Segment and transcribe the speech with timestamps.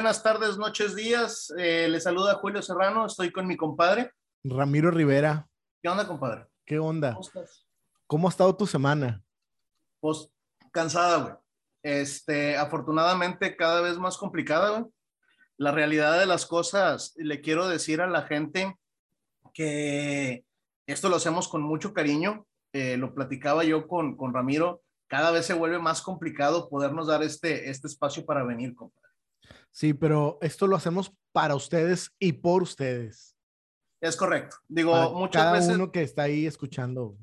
[0.00, 1.52] buenas tardes, noches, días.
[1.58, 3.04] Eh, le saluda Julio Serrano.
[3.04, 4.10] Estoy con mi compadre.
[4.42, 5.46] Ramiro Rivera.
[5.82, 6.46] ¿Qué onda, compadre?
[6.64, 7.10] ¿Qué onda?
[7.10, 7.66] ¿Cómo estás?
[8.06, 9.22] ¿Cómo ha estado tu semana?
[10.00, 10.30] Pues
[10.72, 11.34] cansada, güey.
[11.82, 14.90] Este, afortunadamente, cada vez más complicada, güey.
[15.58, 18.74] La realidad de las cosas, le quiero decir a la gente
[19.52, 20.46] que
[20.86, 22.46] esto lo hacemos con mucho cariño.
[22.72, 24.80] Eh, lo platicaba yo con, con Ramiro.
[25.08, 28.99] Cada vez se vuelve más complicado podernos dar este, este espacio para venir, compadre.
[29.72, 33.36] Sí, pero esto lo hacemos para ustedes y por ustedes.
[34.02, 34.56] Es correcto.
[34.68, 35.74] Digo, Para muchas cada veces.
[35.74, 37.16] uno que está ahí escuchando.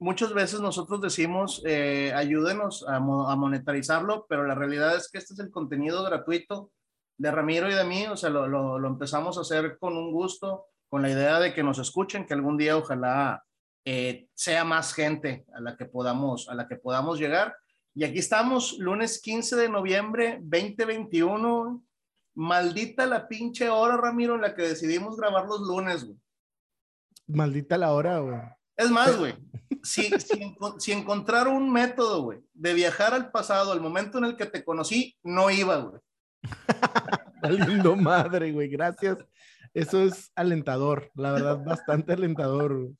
[0.00, 5.16] muchas veces nosotros decimos, eh, ayúdenos a, mo- a monetarizarlo, pero la realidad es que
[5.18, 6.72] este es el contenido gratuito
[7.16, 10.12] de Ramiro y de mí, o sea, lo, lo- lo empezamos a hacer con un
[10.12, 13.44] gusto, con la idea de que nos escuchen, que algún día ojalá
[13.86, 17.56] eh, sea más gente a la que podamos, a la que podamos llegar.
[17.96, 21.84] Y aquí estamos, lunes 15 de noviembre 2021.
[22.34, 26.18] Maldita la pinche hora, Ramiro, en la que decidimos grabar los lunes, güey.
[27.28, 28.40] Maldita la hora, güey.
[28.76, 29.34] Es más, güey,
[29.84, 34.36] si, si, si encontrar un método, güey, de viajar al pasado, al momento en el
[34.36, 36.00] que te conocí, no iba, güey.
[37.42, 38.68] Valiendo madre, güey.
[38.68, 39.18] Gracias.
[39.72, 42.76] Eso es alentador, la verdad, bastante alentador.
[42.76, 42.96] güey.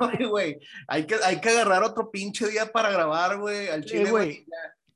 [0.00, 4.02] Ay, güey, hay que, hay que agarrar otro pinche día para grabar, güey, al chile,
[4.08, 4.26] Eh, güey.
[4.46, 4.46] güey.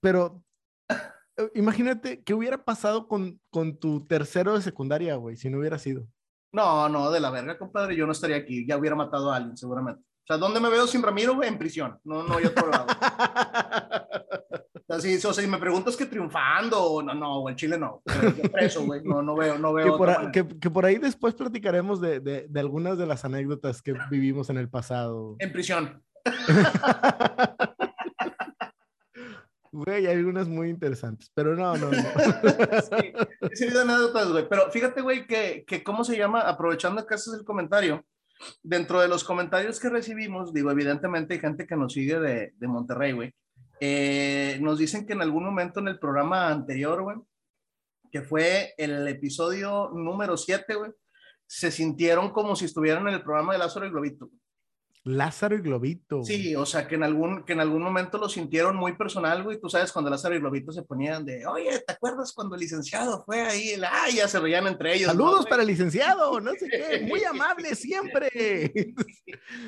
[0.00, 0.42] Pero
[0.88, 5.78] eh, imagínate qué hubiera pasado con, con tu tercero de secundaria, güey, si no hubiera
[5.78, 6.06] sido.
[6.52, 9.56] No, no, de la verga, compadre, yo no estaría aquí, ya hubiera matado a alguien,
[9.56, 10.02] seguramente.
[10.02, 11.48] O sea, ¿dónde me veo sin Ramiro, güey?
[11.48, 11.98] En prisión.
[12.04, 12.86] No, no hay otro lado.
[14.98, 18.02] Si, o sea, si me preguntas que triunfando, no, no, el chile no.
[18.52, 19.92] Preso, güey, no, no veo, no veo.
[19.92, 23.24] que, por, a- que, que por ahí después platicaremos de, de, de algunas de las
[23.24, 25.36] anécdotas que vivimos en el pasado.
[25.38, 26.02] En prisión.
[29.72, 31.96] Güey, hay algunas muy interesantes, pero no, no, no.
[33.52, 34.48] Sí, sí, anécdotas, güey.
[34.48, 38.04] Pero fíjate, güey, que, que cómo se llama, aprovechando que haces el comentario,
[38.64, 42.66] dentro de los comentarios que recibimos, digo, evidentemente hay gente que nos sigue de, de
[42.68, 43.32] Monterrey, güey.
[43.80, 47.16] Eh, nos dicen que en algún momento en el programa anterior, güey,
[48.12, 50.90] que fue el episodio número 7, güey,
[51.46, 54.26] se sintieron como si estuvieran en el programa de Lázaro y Globito.
[54.26, 54.40] güey.
[55.04, 56.22] Lázaro y Globito.
[56.24, 59.58] Sí, o sea, que en algún, que en algún momento lo sintieron muy personal, güey.
[59.58, 63.24] Tú sabes, cuando Lázaro y Globito se ponían de, oye, ¿te acuerdas cuando el licenciado
[63.24, 63.70] fue ahí?
[63.70, 65.14] El, Ay, ya se reían entre ellos.
[65.14, 68.72] ¿no, Saludos para el licenciado, no sé qué, muy amable siempre.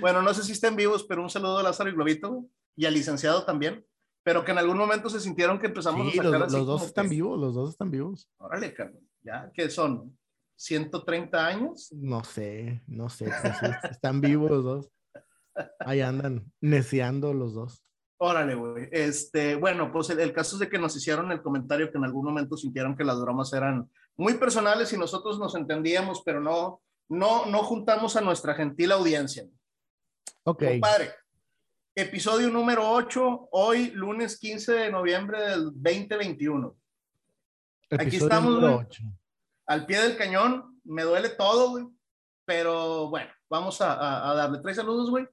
[0.00, 2.44] Bueno, no sé si estén vivos, pero un saludo a Lázaro y Globito
[2.76, 3.84] y al licenciado también.
[4.24, 6.66] Pero que en algún momento se sintieron que empezamos Sí, a sacar los, así los
[6.66, 8.28] dos están que, vivos, los dos están vivos.
[8.38, 10.16] Órale, cabrón, ya, que son
[10.56, 11.92] 130 años.
[11.92, 13.30] No sé, no sé,
[13.90, 14.90] están vivos los dos.
[15.80, 17.84] Ahí andan, neciando los dos.
[18.18, 18.88] Órale, güey.
[18.92, 22.04] Este, bueno, pues el, el caso es de que nos hicieron el comentario que en
[22.04, 26.80] algún momento sintieron que las bromas eran muy personales y nosotros nos entendíamos, pero no,
[27.08, 29.48] no, no juntamos a nuestra gentil audiencia.
[30.44, 31.10] Ok, Compadre,
[31.94, 36.76] episodio número 8, hoy lunes 15 de noviembre del 2021.
[37.91, 38.86] aquí episodio estamos, número güey.
[38.86, 39.03] ocho.
[39.66, 41.86] Al pie del cañón, me duele todo, güey.
[42.44, 45.26] Pero bueno, vamos a, a- a darle tres saludos, güey.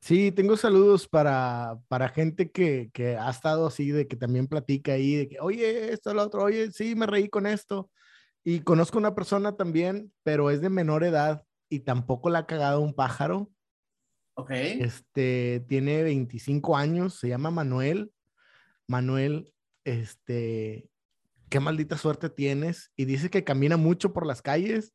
[0.00, 4.92] Sí, tengo saludos para, para gente que, que ha estado así, de que también platica
[4.92, 7.88] ahí, de que, oye, esto, lo otro, oye, sí, me reí con esto.
[8.44, 12.80] Y conozco una persona también, pero es de menor edad y tampoco la ha cagado
[12.80, 13.48] un pájaro.
[14.34, 14.50] Ok.
[14.50, 18.12] Este, tiene 25 años, se llama Manuel.
[18.88, 19.52] Manuel,
[19.84, 20.88] este,
[21.48, 22.90] qué maldita suerte tienes.
[22.96, 24.92] Y dice que camina mucho por las calles,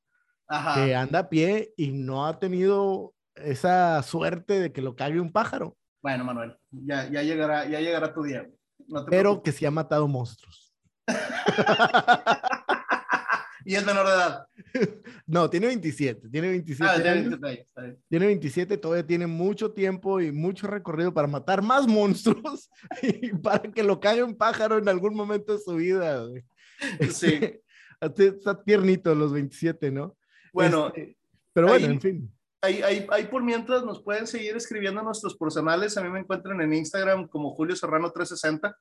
[0.48, 0.76] Ajá.
[0.86, 5.32] que anda a pie y no ha tenido esa suerte de que lo cague un
[5.32, 8.42] pájaro, Bueno, Manuel, ya, ya, llegará, ya llegará tu día.
[8.42, 8.58] güey.
[8.88, 9.54] No te pero preocupes.
[9.54, 10.74] que sí ha matado monstruos.
[13.70, 14.48] Y es menor de edad.
[15.30, 17.38] No, tiene 27, tiene 27 Ah, años,
[18.08, 22.70] tiene 27, todavía tiene mucho tiempo y mucho recorrido para matar más monstruos
[23.02, 26.24] y para que lo cague un pájaro en algún momento de su vida.
[26.26, 26.46] güey.
[27.12, 27.40] Sí.
[28.02, 30.16] Está tiernito los 27, ¿no?
[30.54, 31.18] Bueno, Este,
[31.52, 32.32] pero bueno, ahí- en fin.
[32.62, 35.98] ahí, ahí, ahí por mientras nos pueden seguir escribiendo nuestros personales.
[35.98, 38.78] A mí me encuentran en Instagram como Julio Serrano 360.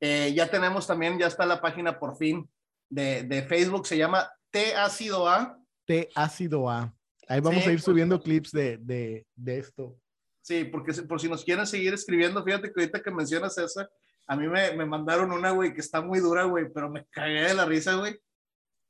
[0.00, 2.48] Eh, ya tenemos también, ya está la página por fin
[2.90, 5.56] de, de Facebook, se llama T Ácido A.
[5.86, 6.92] T ácido A.
[7.26, 8.30] Ahí vamos Sí, a ir por subiendo supuesto.
[8.30, 9.96] clips de, de, de esto.
[10.42, 13.88] Sí, porque por si nos quieren seguir escribiendo, fíjate que ahorita que mencionas esa,
[14.26, 17.42] a mí me, me mandaron una, güey, que está muy dura, güey, pero me cagué
[17.42, 18.18] de la risa, güey.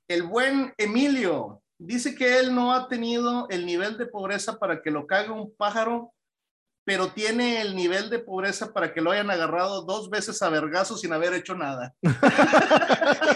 [0.09, 4.91] El buen Emilio dice que él no ha tenido el nivel de pobreza para que
[4.91, 6.13] lo cague un pájaro,
[6.85, 10.97] pero tiene el nivel de pobreza para que lo hayan agarrado dos veces a vergazo
[10.97, 11.95] sin haber hecho nada.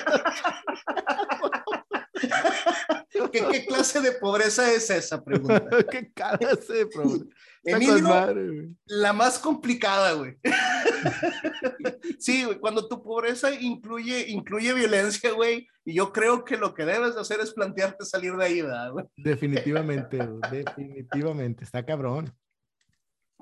[3.35, 5.69] ¿qué, ¿qué, clase de pobreza es esa pregunta?
[5.91, 7.25] ¿Qué clase de pobreza?
[7.65, 10.37] Emilio, la más complicada, güey.
[12.19, 16.85] sí, güey, cuando tu pobreza incluye, incluye violencia, güey, y yo creo que lo que
[16.85, 19.07] debes de hacer es plantearte salir de ahí, ¿verdad, güey?
[19.17, 20.19] Definitivamente,
[20.51, 22.35] definitivamente, está cabrón.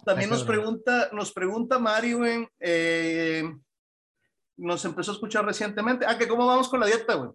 [0.04, 3.44] También nos pregunta, nos pregunta Mari, güey, eh,
[4.56, 6.06] nos empezó a escuchar recientemente.
[6.06, 7.30] Ah, que cómo vamos con la dieta, güey.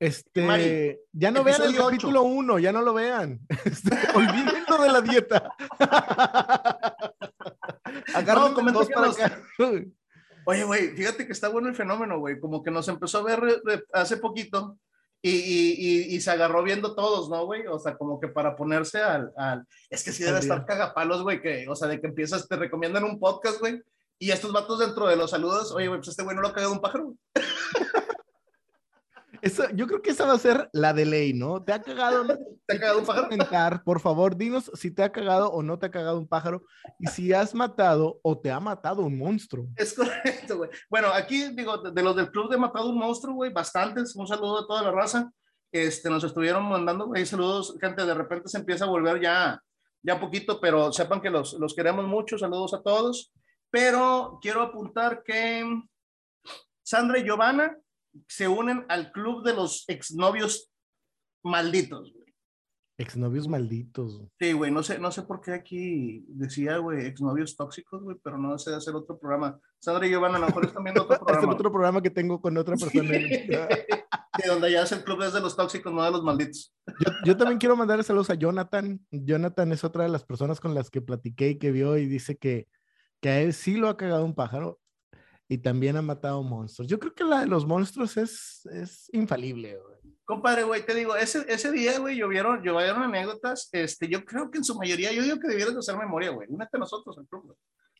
[0.00, 3.40] Este, ya no vean el capítulo 1, ya no lo vean.
[3.64, 5.52] Este, olvídenlo de la dieta.
[8.14, 9.42] Agarren no, dos para acá.
[10.46, 12.38] Oye, güey, fíjate que está bueno el fenómeno, güey.
[12.38, 13.60] Como que nos empezó a ver
[13.92, 14.78] hace poquito
[15.20, 17.66] y, y, y, se agarró viendo todos, ¿no, güey?
[17.66, 19.32] O sea, como que para ponerse al.
[19.36, 19.66] al...
[19.90, 23.04] Es que sí debe estar cagapalos, güey, que, o sea, de que empiezas, te recomiendan
[23.04, 23.82] un podcast, güey,
[24.20, 26.52] y estos vatos dentro de los saludos, oye, güey, pues este güey no lo ha
[26.52, 27.14] cagado un pájaro.
[29.42, 31.62] Eso, yo creo que esa va a ser la de ley, ¿no?
[31.62, 32.26] ¿Te ha cagado?
[32.66, 33.28] ¿Te ha cagado un pájaro?
[33.28, 36.64] Comentar, por favor, dinos si te ha cagado o no te ha cagado un pájaro
[36.98, 39.66] y si has matado o te ha matado un monstruo.
[39.76, 40.70] Es correcto, güey.
[40.90, 44.14] Bueno, aquí digo, de, los del club de Matado un Monstruo, güey, bastantes.
[44.16, 45.30] Un saludo a toda la raza.
[45.72, 48.04] Este, nos estuvieron mandando, güey, saludos, gente.
[48.04, 49.62] De repente se empieza a volver ya,
[50.02, 52.38] ya poquito, pero sepan que los, los queremos mucho.
[52.38, 53.32] Saludos a todos.
[53.70, 55.64] Pero quiero apuntar que
[56.82, 57.76] Sandra y Giovanna
[58.28, 60.70] se unen al club de los exnovios
[61.42, 62.34] malditos, güey.
[62.98, 64.20] Exnovios malditos.
[64.40, 68.38] Sí, güey, no sé, no sé por qué aquí decía, güey, exnovios tóxicos, güey, pero
[68.38, 69.60] no sé hacer otro programa.
[69.78, 71.52] Sandra y Giovanna, a lo mejor están viendo otro programa.
[71.52, 73.08] es otro programa que tengo con otra persona.
[73.18, 76.74] sí, donde ya es el club de los tóxicos, no de los malditos.
[76.86, 79.00] Yo, yo, también quiero mandar saludos a Jonathan.
[79.12, 82.36] Jonathan es otra de las personas con las que platiqué y que vio y dice
[82.36, 82.66] que
[83.20, 84.80] que a él sí lo ha cagado un pájaro
[85.48, 86.88] y también ha matado monstruos.
[86.88, 89.96] Yo creo que la de los monstruos es, es infalible, güey.
[90.24, 94.58] Compadre, güey, te digo, ese, ese día, güey, llovieron, llovieron anecotas, este, yo creo que
[94.58, 97.26] en su mayoría, yo digo que debieras de hacer memoria, güey, únete a nosotros el
[97.26, 97.56] club,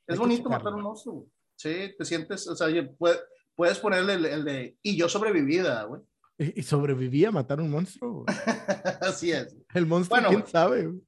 [0.07, 1.29] Es bonito matar un monstruo, güey.
[1.57, 2.69] Sí, te sientes, o sea,
[2.99, 3.19] puedes,
[3.55, 6.03] puedes ponerle el, de, y yo sobrevivida, güey.
[6.37, 8.27] Y, sobreviví a matar un monstruo,
[9.01, 9.57] Así es.
[9.75, 11.01] El monstruo, quién sabe, güey.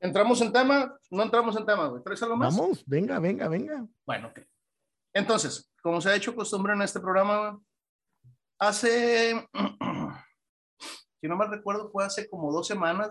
[0.00, 0.94] ¿Entramos en tema?
[1.10, 2.02] No entramos en tema, güey.
[2.02, 2.54] ¿Traes algo más?
[2.54, 3.86] Vamos, venga, venga, venga.
[4.04, 4.40] Bueno, ok.
[5.14, 7.58] Entonces, como se ha hecho costumbre en este programa,
[8.58, 9.48] hace,
[11.20, 13.10] si no mal recuerdo, fue hace como dos semanas.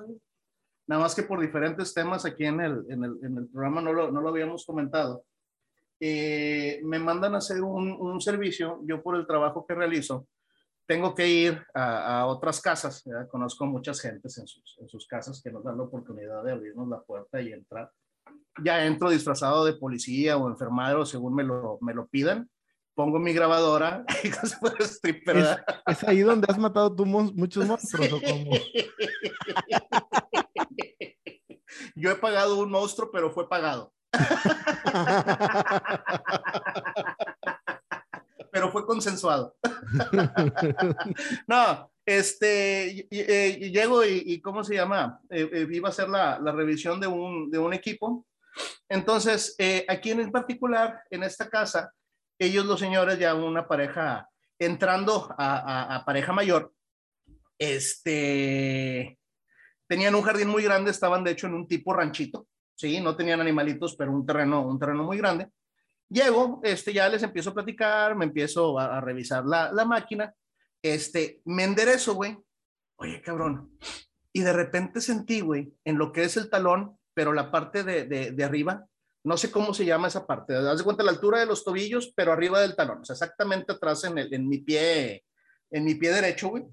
[0.86, 3.94] Nada más que por diferentes temas aquí en el, en el, en el programa no
[3.94, 5.24] lo, no lo habíamos comentado.
[6.00, 10.28] Eh, me mandan a hacer un, un servicio, yo por el trabajo que realizo,
[10.86, 15.52] tengo que ir a, otras casas, conozco muchas gentes en sus, en sus casas que
[15.52, 17.90] nos dan la oportunidad de abrirnos la puerta y entrar.
[18.64, 22.50] Ya entro disfrazado de policía o enfermero según me lo, me lo pidan.
[22.96, 24.28] Pongo mi grabadora y
[24.84, 28.52] stripper, ¿Es, ¿Es, ahí donde has matado tú muchos monstruos o cómo?
[31.96, 33.94] Yo he pagado un monstruo, pero fue pagado.
[38.52, 39.56] pero fue consensuado.
[41.48, 45.22] no, este, eh, llego y, ¿cómo se llama?
[45.30, 48.26] Eh, eh, iba a hacer la, revisión de un, equipo.
[48.90, 49.56] Entonces,
[49.88, 51.94] aquí en particular, en esta casa,
[52.38, 54.30] ellos los señores, ya una pareja
[54.60, 56.74] entrando a, a, pareja mayor,
[57.58, 59.18] este,
[59.88, 63.42] tenían un jardín muy grande, estaban de hecho en un tipo ranchito, sí, no tenían
[63.42, 65.50] animalitos, pero un terreno, un terreno muy grande.
[66.10, 70.34] Llego, este, ya les empiezo a platicar, me empiezo a, revisar la, la, máquina,
[70.84, 72.38] este, me enderezo, güey.
[72.98, 73.78] Oye, cabrón.
[74.32, 78.06] Y de repente sentí, güey, en lo que es el talón, pero la parte de,
[78.06, 78.86] de, de arriba,
[79.24, 82.12] no sé cómo se llama esa parte, das de cuenta la altura de los tobillos,
[82.16, 85.24] pero arriba del talón, o sea, exactamente atrás en, el, en mi pie,
[85.72, 86.66] en mi pie derecho, güey.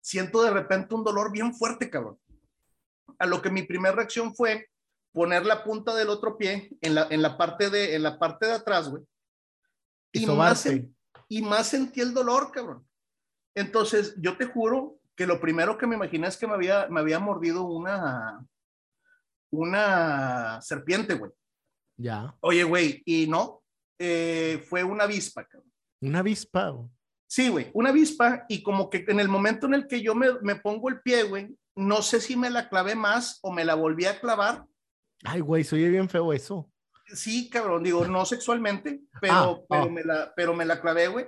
[0.00, 2.18] Siento de repente un dolor bien fuerte, cabrón.
[3.18, 4.68] A lo que mi primera reacción fue
[5.12, 8.46] poner la punta del otro pie en la, en la, parte, de, en la parte
[8.46, 9.02] de atrás, güey.
[10.12, 10.64] Y, más,
[11.28, 12.86] y más sentí el dolor, cabrón.
[13.54, 17.00] Entonces, yo te juro que lo primero que me imaginé es que me había, me
[17.00, 18.46] había mordido una,
[19.50, 21.32] una serpiente, güey.
[21.96, 22.36] Ya.
[22.40, 23.62] Oye, güey, y no,
[23.98, 25.72] eh, fue una avispa, cabrón.
[26.02, 26.68] Una avispa.
[26.68, 26.90] Güey.
[27.26, 30.28] Sí, güey, una avispa y como que en el momento en el que yo me,
[30.42, 33.74] me pongo el pie, güey, no sé si me la clavé más o me la
[33.74, 34.66] volví a clavar
[35.24, 36.70] Ay, güey, soy bien feo eso.
[37.06, 39.88] Sí, cabrón, digo, no sexualmente, pero, ah, pero, ah.
[39.88, 41.26] Me, la, pero me la clavé, güey.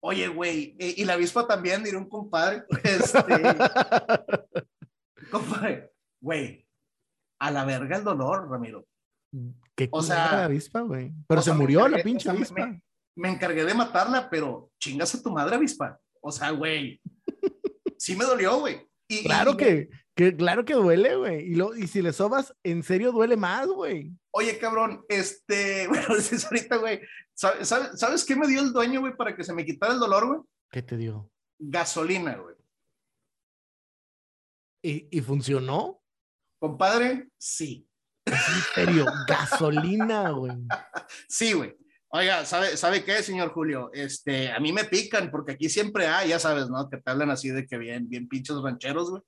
[0.00, 2.64] Oye, güey, eh, y la avispa también, diré un compadre.
[2.82, 3.22] Este,
[5.30, 6.66] compadre, güey,
[7.38, 8.84] a la verga el dolor, Ramiro.
[9.76, 11.12] ¿Qué o sea, la avispa, güey?
[11.28, 12.66] Pero se murió la pinche avispa.
[12.66, 12.82] Me,
[13.14, 16.00] me, encargué de matarla, pero chingas a tu madre avispa.
[16.20, 17.00] O sea, güey.
[17.96, 18.86] sí me dolió, güey.
[19.08, 21.52] Y, claro que, que, claro que duele, güey.
[21.52, 24.12] Y, lo, y si le sobas, en serio duele más, güey.
[24.32, 27.00] Oye, cabrón, este, bueno, dices ahorita, güey,
[27.34, 30.26] ¿sabes, ¿sabes qué me dio el dueño, güey, para que se me quitara el dolor,
[30.26, 30.40] güey?
[30.70, 31.30] ¿Qué te dio?
[31.58, 32.56] Gasolina, güey.
[34.84, 36.02] ¿Y, ¿Y funcionó?
[36.58, 37.86] Compadre, sí.
[38.24, 38.34] En
[38.74, 40.52] serio, gasolina, güey.
[41.28, 41.76] Sí, güey.
[42.14, 43.90] Oiga, ¿sabe, ¿sabe qué, señor Julio?
[43.94, 46.90] Este, a mí me pican porque aquí siempre hay, ya sabes, ¿no?
[46.90, 49.22] Que te hablan así de que bien, bien pinches rancheros, güey.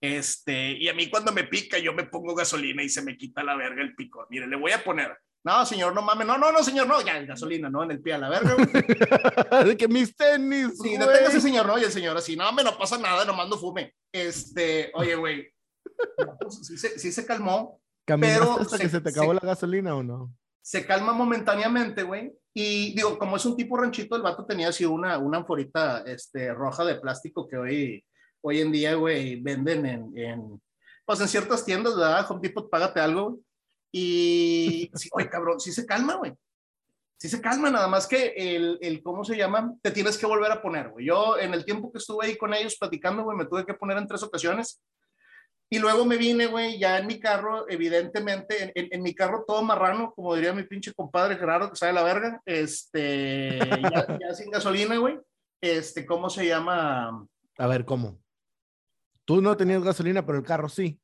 [0.00, 3.42] Este, y a mí cuando me pica, yo me pongo gasolina y se me quita
[3.42, 4.26] la verga el picor.
[4.30, 5.16] Mire, le voy a poner.
[5.46, 6.26] No, señor, no mames.
[6.26, 7.00] No, no, no, señor, no.
[7.02, 7.84] Ya, gasolina, ¿no?
[7.84, 8.56] En el pie a la verga,
[9.64, 10.76] de que mis tenis.
[10.82, 11.78] Sí, deténgase, señor, no.
[11.78, 13.94] Y el señor así, no, me no pasa nada, nomás no fume.
[14.12, 15.48] Este, oye, güey.
[16.50, 17.80] sí, se, sí se calmó.
[18.04, 20.34] pero hasta se, que se te acabó se, la gasolina o no?
[20.60, 22.32] Se calma momentáneamente, güey.
[22.52, 26.52] Y digo, como es un tipo ranchito, el vato tenía así una, una anforita este,
[26.52, 28.04] roja de plástico que hoy,
[28.46, 30.62] hoy en día, güey, venden en, en,
[31.04, 32.30] pues en ciertas tiendas, ¿verdad?
[32.30, 33.30] Home Depot, págate algo.
[33.30, 33.40] Güey.
[33.92, 36.32] Y, sí, oye, cabrón, sí se calma, güey.
[37.18, 39.74] Sí se calma, nada más que el, el, ¿cómo se llama?
[39.82, 41.06] Te tienes que volver a poner, güey.
[41.06, 43.98] Yo, en el tiempo que estuve ahí con ellos platicando, güey, me tuve que poner
[43.98, 44.80] en tres ocasiones.
[45.68, 49.44] Y luego me vine, güey, ya en mi carro, evidentemente, en, en, en, mi carro
[49.44, 53.58] todo marrano, como diría mi pinche compadre Gerardo, que sabe la verga, este,
[53.92, 55.18] ya, ya sin gasolina, güey.
[55.60, 57.26] Este, ¿cómo se llama?
[57.58, 58.20] A ver, ¿cómo?
[59.26, 60.98] Tú no tenías gasolina, pero el carro sí.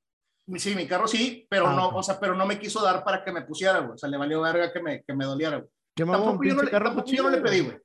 [0.57, 1.99] Sí, mi carro sí, pero ah, no, okay.
[1.99, 3.93] o sea, pero no me quiso dar para que me pusiera, güey.
[3.93, 5.71] O sea, le valió verga que me, que me doliera, güey.
[5.95, 7.77] ¿Qué mamón, tampoco yo no, le, tampoco yo no le pedí, güey.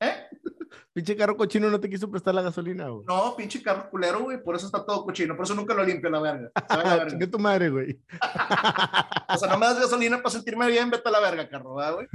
[0.00, 0.28] ¿Eh?
[0.92, 3.04] Pinche carro cochino no te quiso prestar la gasolina, güey.
[3.06, 4.42] No, pinche carro culero, güey.
[4.42, 5.36] Por eso está todo cochino.
[5.36, 6.50] Por eso nunca lo limpio la verga.
[6.70, 7.06] la verga?
[7.08, 8.00] Chingue tu madre, güey.
[9.28, 12.06] o sea, no me das gasolina para sentirme bien, vete a la verga, carro, güey?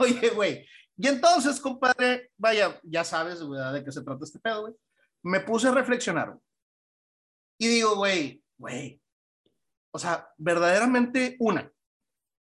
[0.00, 0.66] Oye, güey.
[0.96, 4.74] Y entonces, compadre, vaya, ya sabes, güey, de qué se trata este pedo, güey.
[5.22, 6.30] Me puse a reflexionar.
[6.30, 6.40] Güey.
[7.58, 9.00] Y digo, güey, güey.
[9.90, 11.70] O sea, verdaderamente, una,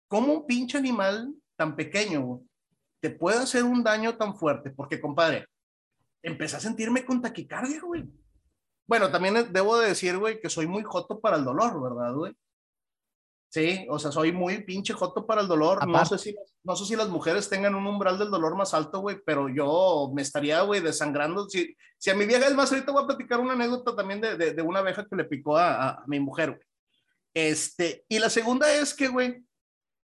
[0.08, 2.42] ¿cómo un pinche animal tan pequeño,
[3.00, 5.46] te puede hacer un daño tan fuerte, porque compadre,
[6.22, 8.08] empecé a sentirme con taquicardia, güey.
[8.86, 12.36] Bueno, también debo de decir, güey, que soy muy joto para el dolor, ¿verdad, güey?
[13.56, 15.88] Sí, o sea, soy muy pinche joto para el dolor.
[15.88, 19.00] No sé, si, no sé si las mujeres tengan un umbral del dolor más alto,
[19.00, 21.48] güey, pero yo me estaría, güey, desangrando.
[21.48, 24.36] Si, si a mi vieja, es más, ahorita voy a platicar una anécdota también de,
[24.36, 26.66] de, de una abeja que le picó a, a, mi mujer, güey.
[27.32, 29.42] Este, y la segunda es que, güey,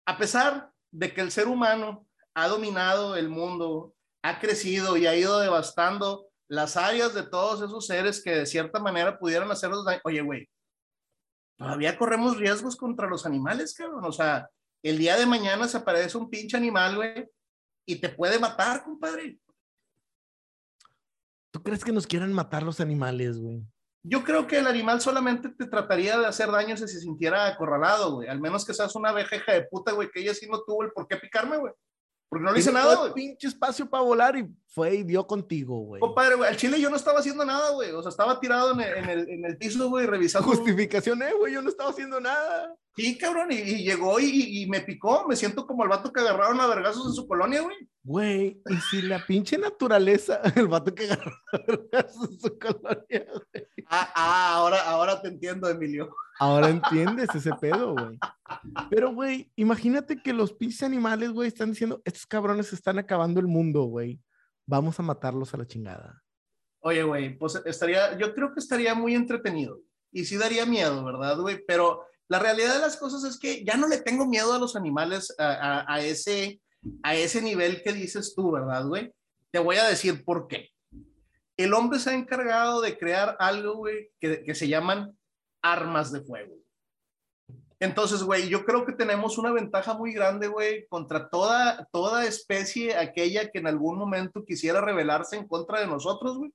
[0.04, 5.16] a pesar de que el ser humano ha dominado el mundo, ha crecido y ha
[5.16, 10.02] ido devastando las áreas de todos esos seres que de cierta manera pudieran hacernos daño.
[10.04, 10.46] Oye, güey,
[11.60, 14.02] todavía corremos riesgos contra los animales, cabrón.
[14.04, 14.48] O sea,
[14.82, 17.28] el día de mañana se aparece un pinche animal, güey,
[17.86, 19.38] y te puede matar, compadre.
[21.52, 23.62] ¿Tú crees que nos quieran matar los animales, güey?
[24.02, 28.14] Yo creo que el animal solamente te trataría de hacer daño si se sintiera acorralado,
[28.14, 28.28] güey.
[28.28, 30.92] Al menos que seas una vejeja de puta, güey, que ella sí no tuvo el
[30.92, 31.74] por qué picarme, güey.
[32.30, 33.12] Porque no le hice nada, güey.
[33.12, 36.00] pinche espacio para volar y fue y dio contigo, güey.
[36.00, 37.90] Compadre, güey, al chile yo no estaba haciendo nada, güey.
[37.90, 40.48] O sea, estaba tirado en el, en el, en el piso, güey, revisando.
[40.48, 42.72] Justificación, eh, güey, yo no estaba haciendo nada.
[42.96, 45.26] Sí, cabrón, y, y llegó y, y, me picó.
[45.26, 47.76] Me siento como el vato que agarraron a vergazos en su colonia, güey.
[48.02, 53.26] Güey, y si la pinche naturaleza, el vato que agarró a vergazos en su colonia,
[53.28, 53.66] güey.
[53.88, 56.14] Ah, ah, ahora, ahora te entiendo, Emilio.
[56.38, 58.18] Ahora entiendes ese pedo, güey.
[58.88, 63.48] Pero, güey, imagínate que los pinches animales, güey, están diciendo, estos cabrones están acabando el
[63.48, 64.20] mundo, güey.
[64.70, 66.22] Vamos a matarlos a la chingada.
[66.78, 69.80] Oye, güey, pues estaría, yo creo que estaría muy entretenido.
[70.12, 71.64] Y sí daría miedo, ¿verdad, güey?
[71.66, 74.76] Pero la realidad de las cosas es que ya no le tengo miedo a los
[74.76, 76.60] animales a, ese,
[77.02, 79.12] a ese nivel que dices tú, ¿verdad, güey?
[79.50, 80.68] Te voy a decir por qué.
[81.56, 85.18] El hombre se ha encargado de crear algo, güey, que se llaman
[85.62, 86.59] armas de fuego.
[87.80, 92.94] Entonces, güey, yo creo que tenemos una ventaja muy grande, güey, contra toda, toda especie,
[92.94, 96.52] aquella que en algún momento quisiera rebelarse en contra de nosotros, güey.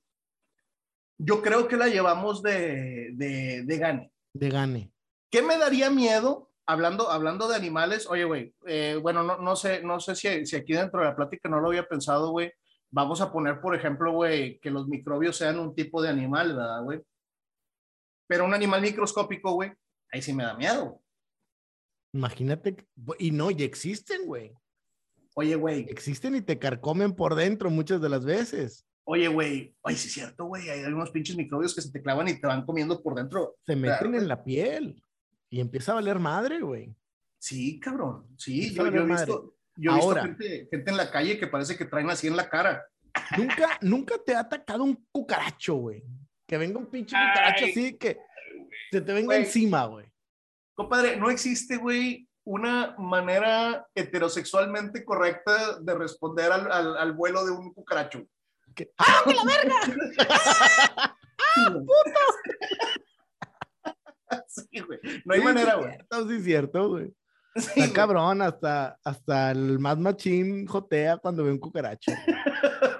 [1.18, 4.12] Yo creo que la llevamos de, de, de gane.
[4.34, 4.92] De gane.
[5.28, 6.52] ¿Qué me daría miedo?
[6.64, 10.54] Hablando, hablando de animales, oye, güey, eh, bueno, no, no, sé, no sé si, si
[10.54, 12.52] aquí dentro de la plática no lo había pensado, güey.
[12.90, 16.84] Vamos a poner, por ejemplo, güey, que los microbios sean un tipo de animal, ¿verdad,
[16.84, 17.02] güey?
[18.28, 19.72] Pero un animal microscópico, güey,
[20.12, 21.00] ahí sí me da miedo.
[22.16, 22.74] Imagínate,
[23.18, 24.50] y no, y existen, güey.
[25.34, 25.86] Oye, güey.
[25.90, 28.86] Existen y te carcomen por dentro muchas de las veces.
[29.04, 32.26] Oye, güey, ay, sí es cierto, güey, hay algunos pinches microbios que se te clavan
[32.28, 33.56] y te van comiendo por dentro.
[33.66, 35.02] Se meten claro, en la piel
[35.50, 36.96] y empieza a valer madre, güey.
[37.38, 41.10] Sí, cabrón, sí, yo, yo, he visto, yo, he Ahora, visto gente, gente, en la
[41.10, 42.82] calle que parece que traen así en la cara.
[43.36, 46.02] Nunca, nunca te ha atacado un cucaracho, güey.
[46.46, 48.18] Que venga un pinche cucaracho así que
[48.90, 50.06] se te venga encima, güey.
[50.76, 57.72] Compadre, no existe, güey, una manera heterosexualmente correcta de responder al, al, vuelo de un
[57.72, 58.22] cucaracho.
[58.98, 59.74] ¡Ah, que la verga!
[61.56, 61.86] ¡Ah, puto!
[64.48, 64.98] Sí, güey.
[65.24, 65.92] No hay manera, güey.
[65.92, 67.14] Sí, es cierto, güey.
[67.54, 72.12] Está cabrón, hasta, hasta el más machín jotea cuando ve un cucaracho.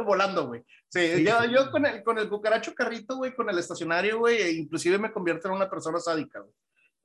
[0.04, 0.62] Volando, güey.
[0.88, 4.52] Sí, yo, yo, con, el, con el cucaracho carrito, güey, con el estacionario, güey, e
[4.52, 6.52] inclusive me convierto en una persona sádica, güey.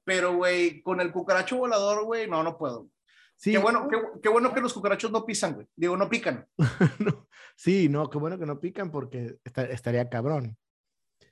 [0.03, 2.87] Pero, güey, con el cucaracho volador, güey, no, no puedo.
[3.35, 3.51] Sí.
[3.51, 3.87] Qué bueno,
[4.21, 5.67] qué, bueno que los cucarachos no pisan, güey.
[5.75, 6.45] Digo, no pican.
[7.57, 10.57] Sí, no, qué bueno que no pican porque estaría cabrón.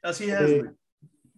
[0.04, 0.76] Así es, eh, güey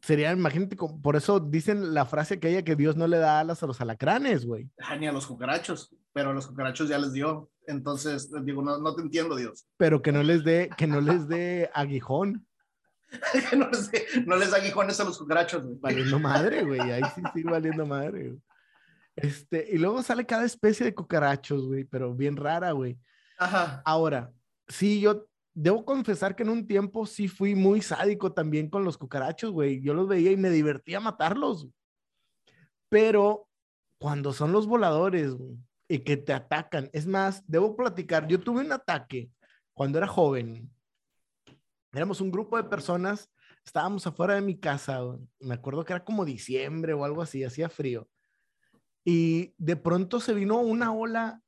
[0.02, 3.62] sería, imagínate, por eso dicen la frase que ella que Dios no le da alas
[3.64, 4.70] a los alacranes, güey.
[4.80, 7.50] Ah, ni a los cucarachos, pero a los cucarachos ya les dio.
[7.68, 9.68] Entonces, digo, no, no te entiendo, Dios.
[9.78, 12.48] Pero que no les dé, que no les dé aguijón.
[13.58, 15.78] no, les dé, no les da aguijones a los cucarachos, güey.
[15.80, 16.80] Valiendo madre, güey.
[16.80, 18.38] Ahí sí sigue valiendo madre,
[19.16, 22.98] Este, y luego sale cada especie de cucarachos, güey, pero bien rara, güey.
[23.38, 23.82] Ajá.
[23.86, 24.32] Ahora,
[24.68, 28.98] sí, yo debo confesar que en un tiempo sí fui muy sádico también con los
[28.98, 29.82] cucarachos, güey.
[29.82, 31.68] Yo los veía y me divertía matarlos.
[32.90, 33.48] Pero
[33.98, 35.34] cuando son los voladores
[35.88, 39.30] y que te atacan, es más, debo platicar, yo tuve un ataque
[39.74, 40.70] cuando era joven.
[41.94, 43.30] Éramos un grupo de personas,
[43.66, 45.02] estábamos afuera de mi casa,
[45.40, 48.08] me acuerdo que era como diciembre o algo así, hacía frío.
[49.04, 51.42] Y de pronto se vino una ola,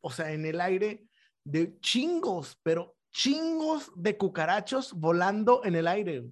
[0.00, 1.06] o sea, en el aire
[1.44, 6.24] de chingos, pero chingos de cucarachos volando en el aire.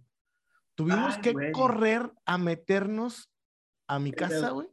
[0.74, 3.30] Tuvimos que correr a meternos
[3.86, 4.68] a mi casa, güey.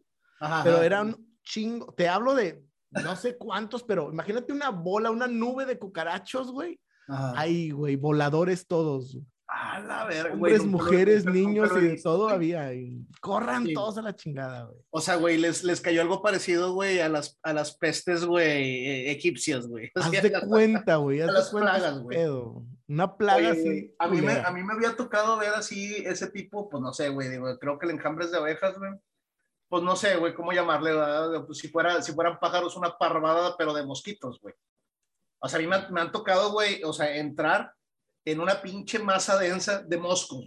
[0.63, 1.95] Pero eran chingos.
[1.95, 6.79] Te hablo de no sé cuántos, pero imagínate una bola, una nube de cucarachos, güey.
[7.07, 9.17] Ahí, güey, voladores todos.
[9.53, 12.71] A la verga, Hombres, mujeres, niños y de todo había.
[13.19, 14.79] Corran todos a la chingada, güey.
[14.91, 18.85] O sea, güey, les, les cayó algo parecido, güey, a las, a las pestes, güey,
[18.87, 19.91] e, egipcias, güey.
[19.95, 21.19] Haz de cuenta, güey.
[21.19, 22.17] Haz las cuenta plagas, güey.
[22.87, 23.93] Una plaga así.
[23.99, 27.09] A mí, me, a mí me había tocado ver así ese tipo, pues no sé,
[27.09, 27.27] güey,
[27.59, 28.91] creo que el enjambres de abejas, güey.
[29.67, 30.91] Pues no sé, güey, cómo llamarle,
[31.45, 34.53] Pues si, fuera, si fueran pájaros, una parvada, pero de mosquitos, güey.
[35.41, 37.73] O sea, a mí me, me han tocado, güey, o sea, entrar
[38.25, 40.45] en una pinche masa densa de moscos.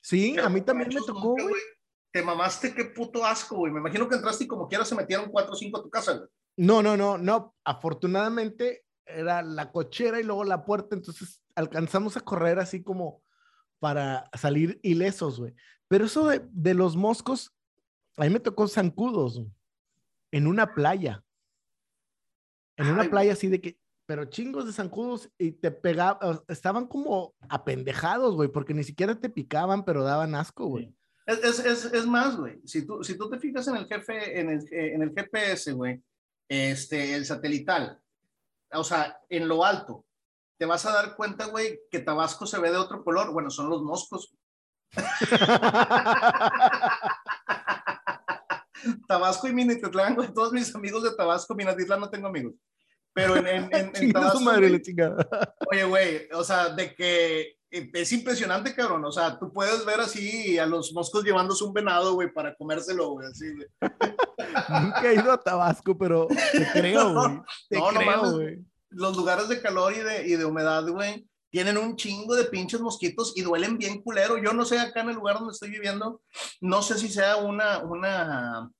[0.00, 1.62] Sí, a mí también me tocó, güey.
[2.12, 3.72] Te mamaste, qué puto asco, güey.
[3.72, 6.12] Me imagino que entraste y como quiera se metieron cuatro o cinco a tu casa,
[6.14, 6.28] güey.
[6.56, 7.54] No, no, no, no.
[7.64, 13.22] Afortunadamente era la cochera y luego la puerta, entonces alcanzamos a correr así como
[13.78, 15.54] para salir ilesos, güey.
[15.88, 17.54] Pero eso de, de, los moscos,
[18.16, 19.42] a mí me tocó zancudos
[20.30, 21.24] en una playa.
[22.76, 27.34] En una playa así de que pero chingos de zancudos y te pegaban, estaban como
[27.50, 30.96] apendejados, güey, porque ni siquiera te picaban, pero daban asco, güey.
[31.26, 34.48] Es, es, es, más, güey, si tú, si tú te fijas en el jefe, en
[34.48, 36.02] el, en el GPS, güey,
[36.48, 38.00] este, el satelital,
[38.72, 40.06] o sea, en lo alto,
[40.58, 43.30] te vas a dar cuenta, güey, que Tabasco se ve de otro color.
[43.30, 44.34] Bueno, son los moscos.
[49.06, 52.54] Tabasco y Minatitlán, güey, todos mis amigos de Tabasco, Minatitlán no tengo amigos
[53.12, 55.28] pero en, en, en, en Tabasco, madre, la chingada.
[55.70, 59.04] Oye, güey, o sea, de que es impresionante, cabrón.
[59.04, 63.10] O sea, tú puedes ver así a los moscos llevándose un venado, güey, para comérselo,
[63.10, 63.68] güey, así, güey.
[64.82, 67.40] Nunca he ido a Tabasco, pero te creo, güey.
[67.68, 68.58] Te no, creo, güey.
[68.90, 72.80] Los lugares de calor y de, y de humedad, güey, tienen un chingo de pinches
[72.80, 74.38] mosquitos y duelen bien culero.
[74.38, 76.22] Yo no sé acá en el lugar donde estoy viviendo,
[76.60, 78.70] no sé si sea una, una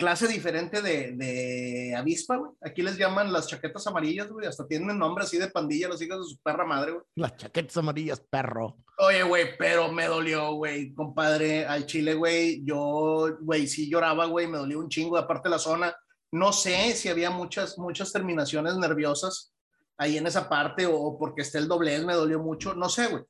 [0.00, 2.50] clase diferente de, de avispa, güey.
[2.62, 4.46] Aquí les llaman las chaquetas amarillas, güey.
[4.46, 7.04] Hasta tienen nombre así de pandilla, los hijos de su perra madre, güey.
[7.16, 8.78] Las chaquetas amarillas, perro.
[8.98, 11.66] Oye, güey, pero me dolió, güey, compadre.
[11.66, 15.18] Al chile, güey, yo, güey, sí lloraba, güey, me dolió un chingo.
[15.18, 15.94] Aparte la zona,
[16.32, 19.52] no sé si había muchas, muchas terminaciones nerviosas
[19.98, 23.22] ahí en esa parte o porque esté el doblez, me dolió mucho, no sé, güey.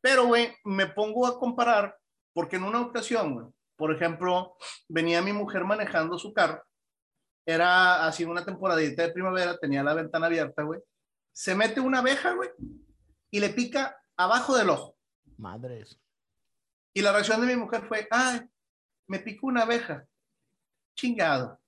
[0.00, 1.98] Pero, güey, me pongo a comparar
[2.32, 4.56] porque en una ocasión, güey, por ejemplo,
[4.88, 6.64] venía mi mujer manejando su carro,
[7.46, 10.80] era así una temporadita de primavera, tenía la ventana abierta, güey.
[11.32, 12.50] Se mete una abeja, güey,
[13.30, 14.96] y le pica abajo del ojo.
[15.36, 16.00] Madres.
[16.92, 18.40] Y la reacción de mi mujer fue, ay,
[19.06, 20.04] me picó una abeja.
[20.96, 21.60] Chingado.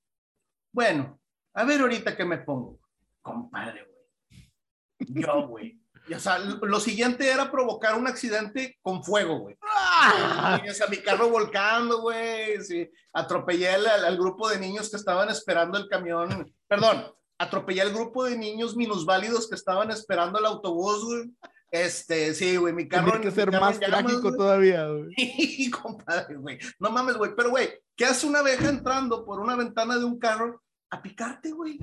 [0.73, 1.21] Bueno,
[1.53, 2.81] a ver ahorita qué me pongo.
[3.21, 4.53] Compadre, güey.
[4.99, 5.81] Yo, güey.
[6.09, 9.57] Y, o sea, lo siguiente era provocar un accidente con fuego, güey.
[9.63, 10.61] ¡Ah!
[10.69, 12.63] o sea, mi carro volcando, güey.
[12.63, 12.91] Sí.
[13.13, 16.53] Atropellé al, grupo de niños que estaban esperando el camión.
[16.67, 17.05] Perdón,
[17.39, 21.31] atropellé al grupo de niños minusválidos que estaban esperando el autobús, güey.
[21.71, 23.11] Este, sí, güey, mi carro.
[23.11, 25.15] Tiene que ser más trágico todavía, güey.
[25.17, 26.59] Sí, compadre, güey.
[26.79, 27.33] No mames, güey.
[27.37, 31.51] Pero, güey, ¿qué hace una abeja entrando por una ventana de un carro a picarte,
[31.51, 31.79] güey?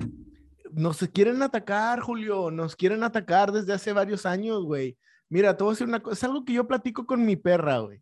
[0.76, 2.50] Nos quieren atacar, Julio.
[2.50, 4.96] Nos quieren atacar desde hace varios años, güey.
[5.30, 6.14] Mira, te voy a decir una cosa.
[6.14, 8.00] Es algo que yo platico con mi perra, güey.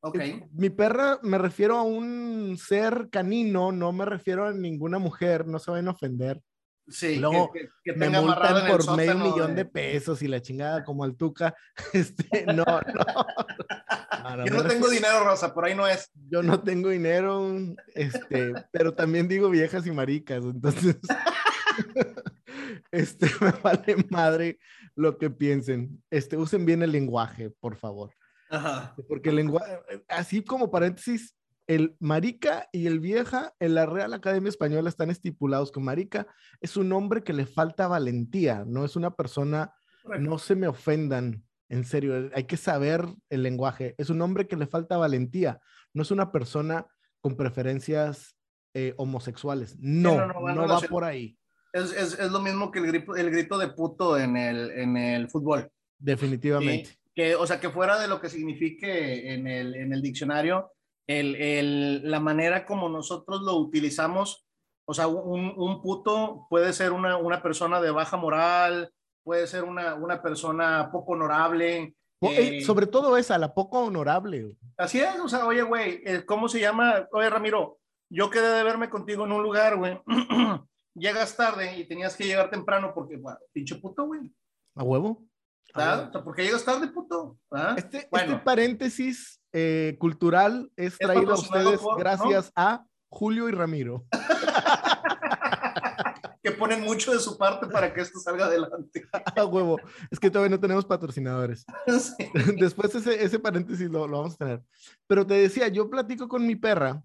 [0.00, 0.18] Ok.
[0.52, 5.58] Mi perra, me refiero a un ser canino, no me refiero a ninguna mujer, no
[5.58, 6.40] se van a ofender.
[6.86, 10.42] Sí, Luego que, que- que me multan por medio millón de- de pesos y la
[10.42, 11.54] chingada como al Tuca.
[11.94, 12.64] Este, no, no.
[14.24, 16.10] No, no, Yo no tengo dinero, Rosa, por ahí no es.
[16.30, 17.46] Yo no tengo dinero,
[17.94, 20.96] este, pero también digo viejas y maricas, entonces,
[22.90, 24.58] este, me vale madre
[24.94, 26.02] lo que piensen.
[26.10, 28.12] Este, usen bien el lenguaje, por favor.
[28.50, 28.94] Ajá.
[29.08, 31.34] Porque el lenguaje, así como paréntesis,
[31.66, 36.26] el marica y el vieja en la Real Academia Española están estipulados que marica
[36.60, 39.74] es un hombre que le falta valentía, no es una persona,
[40.18, 44.56] no se me ofendan, en serio, hay que saber el lenguaje, es un hombre que
[44.56, 45.60] le falta valentía,
[45.94, 46.86] no es una persona
[47.20, 48.36] con preferencias
[48.74, 51.38] eh, homosexuales, no, no, no, no va por ahí,
[51.74, 54.96] Es, es, es lo mismo que el grito, el grito de puto en el, en
[54.96, 55.68] el fútbol.
[55.98, 56.86] definitivamente.
[56.90, 60.70] Sí, que, o sea, que fuera de lo que signifique en el, en el diccionario,
[61.08, 64.46] el, el, la manera como nosotros lo utilizamos,
[64.86, 68.92] o sea, un, un puto puede ser una, una persona de baja moral,
[69.24, 71.96] puede ser una, una persona poco honorable.
[72.20, 74.52] Eh, eh, sobre todo esa, la poco honorable.
[74.76, 77.08] Así es, o sea, oye, güey, eh, ¿cómo se llama?
[77.12, 80.00] Oye, Ramiro, yo quedé de verme contigo en un lugar, güey.
[80.94, 84.32] Llegas tarde y tenías que llegar temprano porque, bueno, pinche puto, güey.
[84.74, 85.24] ¿A huevo?
[85.72, 85.96] A ¿verdad?
[85.98, 86.08] huevo.
[86.08, 87.38] O sea, ¿Por qué llegas tarde, puto?
[87.50, 87.78] ¿verdad?
[87.78, 88.32] Este, Bueno.
[88.34, 91.98] este paréntesis eh, cultural es traído a ustedes por, ¿no?
[91.98, 94.04] gracias a Julio y Ramiro.
[96.44, 99.08] que ponen mucho de su parte para que esto salga adelante.
[99.36, 99.80] A huevo.
[100.10, 101.64] Es que todavía no tenemos patrocinadores.
[101.86, 102.30] Sí.
[102.58, 104.62] Después ese, ese paréntesis lo, lo vamos a tener.
[105.06, 107.02] Pero te decía, yo platico con mi perra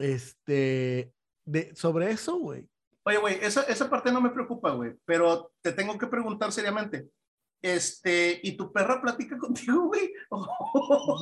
[0.00, 1.12] este,
[1.50, 2.68] de, sobre eso, güey.
[3.04, 7.08] Oye, güey, esa, esa parte no me preocupa, güey, pero te tengo que preguntar seriamente.
[7.62, 10.12] Este, ¿y tu perra platica contigo, güey?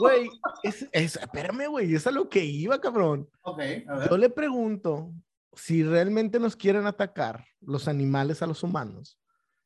[0.00, 0.30] Güey,
[0.62, 3.28] es, es- espérame, güey, es a lo que iba, cabrón.
[3.42, 4.10] ok, a ver.
[4.10, 5.12] Yo le pregunto
[5.54, 9.20] si realmente nos quieren atacar los animales a los humanos.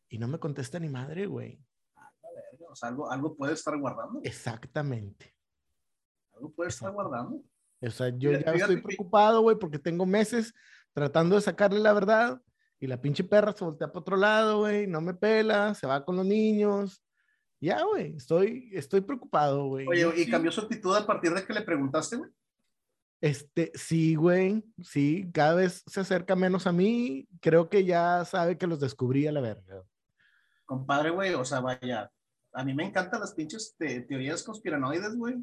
[0.09, 1.59] Y no me contesta ni madre, güey.
[2.69, 4.21] O sea, algo, algo puede estar guardando.
[4.25, 5.35] Exactamente.
[6.35, 7.43] Algo puede estar guardando.
[7.83, 10.55] O sea, yo ya estoy preocupado, güey, porque tengo meses
[10.93, 12.41] tratando de sacarle la verdad
[12.79, 16.05] y la pinche perra se voltea para otro lado, güey, no me pela, se va
[16.05, 17.03] con los niños.
[17.61, 19.87] Ya, güey, estoy, estoy preocupado, güey.
[19.87, 22.31] Oye, ¿y sí- cambió su actitud a partir de que le preguntaste, güey?
[23.21, 27.29] Este, sí, güey, sí, cada vez se acerca menos a mí.
[27.41, 29.85] Creo que ya sabe que los descubrí a la verga.
[30.65, 32.11] Compadre, güey, o sea, vaya.
[32.53, 35.37] A mí me encantan las pinches te- teorías conspiranoides, güey.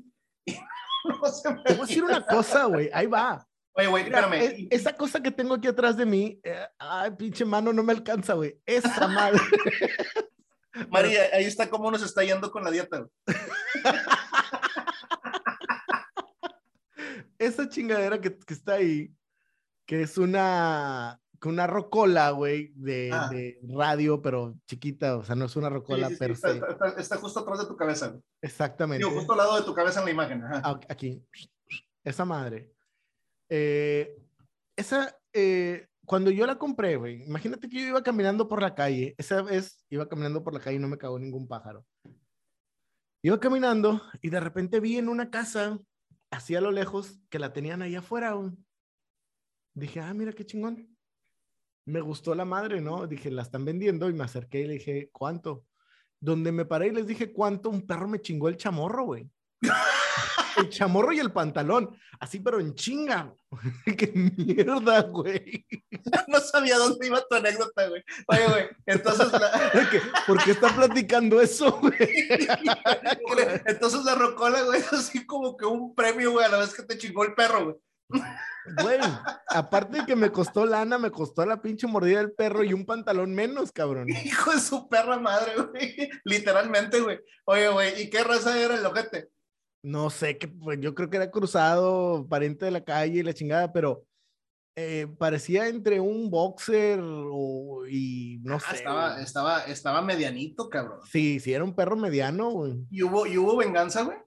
[1.05, 3.45] no se me Te voy a decir una cosa, güey, ahí va.
[3.73, 4.33] Oye, güey, espérame.
[4.33, 7.93] e- esa cosa que tengo aquí atrás de mí, eh, ay, pinche mano, no me
[7.93, 8.59] alcanza, güey.
[8.65, 9.39] Esa madre.
[10.89, 13.05] María, ahí está cómo nos está yendo con la dieta,
[17.37, 19.11] esa chingadera que, que está ahí,
[19.85, 23.29] que es una, que una rocola, güey, de, Ah.
[23.29, 26.47] de radio, pero chiquita, o sea, no es una rocola Sí, sí, sí, per está,
[26.49, 26.53] se.
[26.57, 28.21] está- está- está justo atrás de tu cabeza, güey.
[28.41, 29.05] Exactamente.
[29.05, 30.43] Digo, justo al lado de tu cabeza en la imagen.
[30.43, 30.61] Ajá.
[30.63, 31.23] Ah, Aquí,
[32.03, 32.71] esa madre.
[33.49, 34.15] Eh,
[34.75, 39.15] esa, eh, cuando yo la compré, güey, imagínate que yo iba caminando por la calle,
[39.17, 41.85] esa vez iba caminando por la calle y no me cagó ningún pájaro.
[43.23, 45.77] Iba caminando y de repente vi en una casa,
[46.31, 48.33] así a lo lejos, que la tenían ahí afuera.
[48.33, 48.51] güey.
[49.75, 50.95] Dije, ah, mira qué chingón.
[51.85, 53.07] Me gustó la madre, ¿no?
[53.07, 55.65] Dije, la están vendiendo y me acerqué y le dije, ¿cuánto?
[56.19, 57.69] Donde me paré y les dije, ¿cuánto?
[57.69, 59.29] Un perro me chingó el chamorro, güey.
[60.57, 63.33] El chamorro y el pantalón, así pero en chinga.
[63.97, 65.65] Qué mierda, güey.
[66.27, 68.03] No sabía dónde iba tu anécdota, güey.
[68.27, 69.71] Oye, güey, entonces la.
[70.25, 71.93] ¿Por qué está platicando eso, güey?
[73.65, 76.97] entonces la rocola, güey, así como que un premio, güey, a la vez que te
[76.97, 77.75] chingó el perro, güey.
[78.09, 78.99] Güey,
[79.47, 82.85] aparte de que me costó lana, me costó la pinche mordida del perro y un
[82.85, 84.07] pantalón menos, cabrón.
[84.09, 86.09] Hijo de su perra madre, güey.
[86.23, 87.19] Literalmente, güey.
[87.45, 89.29] Oye, güey, ¿y qué raza era el ojete?
[89.83, 93.33] No sé, que pues, yo creo que era cruzado, pariente de la calle y la
[93.33, 94.03] chingada, pero
[94.75, 98.75] eh, parecía entre un boxer o, y no Ah, sé.
[98.75, 99.23] estaba, güey.
[99.23, 100.99] estaba, estaba medianito, cabrón.
[101.09, 102.85] Sí, sí, era un perro mediano, güey.
[102.91, 104.17] ¿Y hubo, y hubo venganza, güey?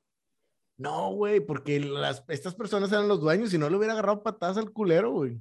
[0.83, 4.57] No, güey, porque las, estas personas eran los dueños y no le hubiera agarrado patadas
[4.57, 5.40] al culero, güey.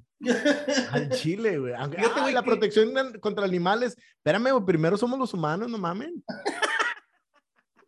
[0.92, 1.74] Al chile, güey.
[1.74, 3.98] Aunque Fíjate, ah, la que- protección contra animales.
[4.18, 6.24] Espérame, güey, primero somos los humanos, no mamen.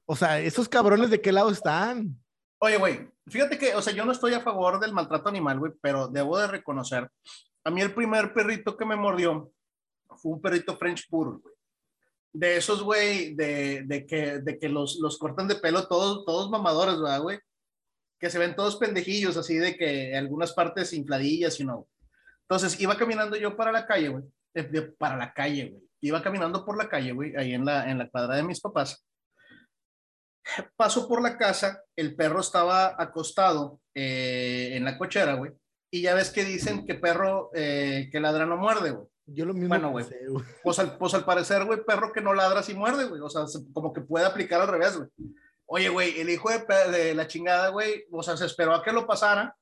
[0.05, 2.17] O sea, esos cabrones de qué lado están.
[2.59, 5.73] Oye, güey, fíjate que, o sea, yo no estoy a favor del maltrato animal, güey,
[5.81, 7.09] pero debo de reconocer,
[7.63, 9.51] a mí el primer perrito que me mordió
[10.17, 11.52] fue un perrito French Poodle, güey.
[12.33, 16.49] De esos, güey, de, de, que, de que los, los cortan de pelo todos, todos
[16.49, 17.39] mamadores, ¿verdad, güey?
[18.19, 21.87] Que se ven todos pendejillos, así de que algunas partes infladillas y no.
[22.41, 24.23] Entonces, iba caminando yo para la calle, güey.
[24.97, 25.83] para la calle, güey.
[26.01, 29.05] Iba caminando por la calle, güey, ahí en la, en la cuadra de mis papás
[30.75, 35.51] paso por la casa, el perro estaba acostado eh, en la cochera, güey.
[35.91, 39.07] Y ya ves que dicen que perro eh, que ladra no muerde, güey.
[39.25, 39.69] Yo lo mismo.
[39.69, 40.05] Bueno, güey.
[40.63, 43.21] Pues al, pues al parecer, güey, perro que no ladra sí muerde, güey.
[43.21, 45.09] O sea, como que puede aplicar al revés, güey.
[45.65, 48.91] Oye, güey, el hijo de, de, la chingada, güey, o sea, se esperó a que
[48.91, 49.55] lo pasara,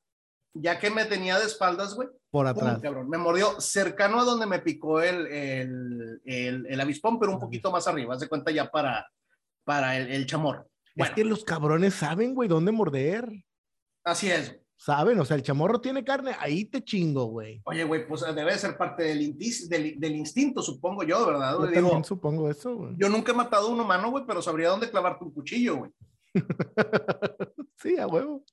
[0.53, 2.09] ya que me tenía de espaldas, güey.
[2.31, 2.79] Por atrás.
[2.81, 3.09] cabrón.
[3.09, 7.71] Me mordió cercano a donde me picó el, el, el, el avispón, pero un poquito
[7.71, 8.15] más arriba.
[8.15, 9.07] Haz de cuenta ya para,
[9.63, 10.67] para el, el chamorro.
[10.95, 13.29] Es que los cabrones saben, güey, dónde morder.
[14.03, 14.60] Así es.
[14.83, 17.61] Saben, o sea, el chamorro tiene carne, ahí te chingo, güey.
[17.65, 21.55] Oye, güey, pues debe ser parte del, del, del instinto, supongo yo, ¿verdad?
[21.59, 22.95] Yo también supongo eso, güey.
[22.97, 25.91] Yo nunca he matado a un humano, güey, pero sabría dónde clavarte un cuchillo, güey.
[27.77, 28.43] sí, a huevo.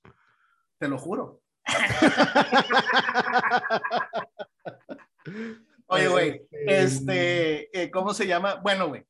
[0.77, 1.41] Te lo juro.
[5.87, 8.57] Oye, güey, este, eh, ¿cómo se llama?
[8.57, 9.03] Bueno, güey,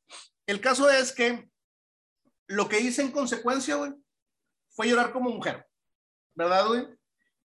[0.47, 1.49] el caso es que
[2.47, 3.91] lo que hice en consecuencia, güey,
[4.69, 5.67] fue llorar como mujer,
[6.33, 6.98] ¿verdad, güey?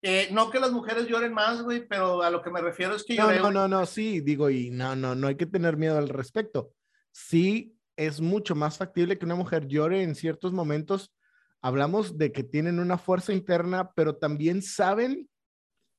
[0.03, 3.03] Eh, no que las mujeres lloren más, güey, pero a lo que me refiero es
[3.03, 5.97] que no, No, no, no, sí, digo, y no, no, no hay que tener miedo
[5.97, 6.73] al respecto.
[7.11, 11.13] Sí, es mucho más factible que una mujer llore en ciertos momentos.
[11.61, 15.29] Hablamos de que tienen una fuerza interna, pero también saben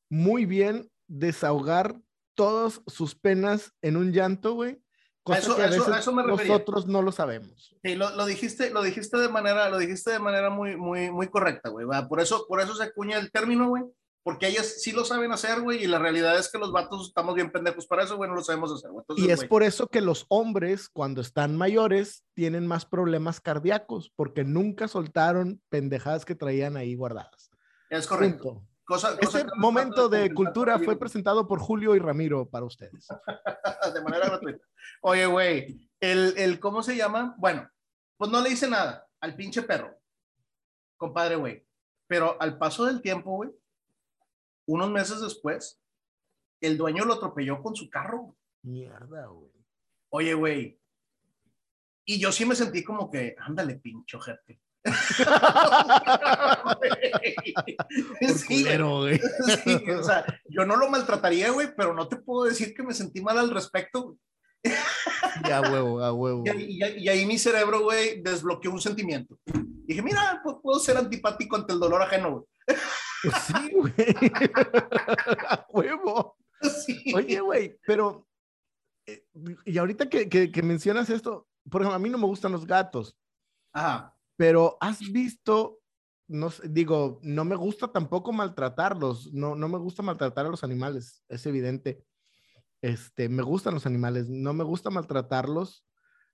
[0.09, 2.01] muy bien desahogar
[2.35, 4.83] todas sus penas en un llanto, güey,
[5.27, 5.63] eso,
[5.95, 7.77] eso, me nosotros no lo sabemos.
[7.83, 11.29] Sí, lo, lo, dijiste, lo dijiste de manera, lo dijiste de manera muy, muy, muy
[11.29, 11.87] correcta, güey.
[12.09, 13.85] Por eso, por eso se acuña el término, güey.
[14.25, 17.35] Porque ellas sí lo saben hacer, güey, y la realidad es que los vatos estamos
[17.35, 19.05] bien pendejos para eso, güey, no lo sabemos hacer, güey.
[19.17, 24.45] y es por eso que los hombres, cuando están mayores, tienen más problemas cardíacos, porque
[24.45, 27.51] nunca soltaron pendejadas que traían ahí guardadas.
[27.91, 28.63] Es correcto.
[28.93, 33.09] Cosa, este momento de cultura fue presentado por Julio y Ramiro para ustedes.
[33.95, 34.63] de manera gratuita.
[35.01, 37.35] Oye, güey, el, el, ¿cómo se llama?
[37.39, 37.67] Bueno,
[38.19, 39.99] pues no le hice nada al pinche perro,
[40.99, 41.67] compadre, güey.
[42.07, 43.51] Pero al paso del tiempo, güey,
[44.67, 45.81] unos meses después,
[46.61, 48.37] el dueño lo atropelló con su carro.
[48.61, 49.53] Mierda, güey.
[50.11, 50.79] Oye, güey.
[52.05, 54.61] Y yo sí me sentí como que, ándale, pincho jefe.
[58.37, 59.21] Sí, güey.
[59.65, 62.95] Sí, o sea, yo no lo maltrataría, güey, pero no te puedo decir que me
[62.95, 64.17] sentí mal al respecto.
[65.47, 66.45] Ya, huevo, a huevo.
[66.57, 69.39] Y, y, ahí mi cerebro, güey, desbloqueó un sentimiento.
[69.45, 72.45] dije, mira, puedo ser antipático ante el dolor ajeno, güey.
[73.23, 73.95] Pues sí, güey.
[75.49, 76.37] a huevo.
[77.15, 78.27] Oye, güey, pero.
[79.07, 79.25] Eh,
[79.65, 82.67] y ahorita que, que, que mencionas esto, por ejemplo, a mí no me gustan los
[82.67, 83.17] gatos.
[83.73, 85.81] Ajá pero has visto,
[86.29, 91.23] no digo, no me gusta tampoco maltratarlos, no, no me gusta maltratar a los animales,
[91.29, 92.05] es evidente.
[92.81, 95.85] Este, me gustan los animales, no me gusta maltratarlos,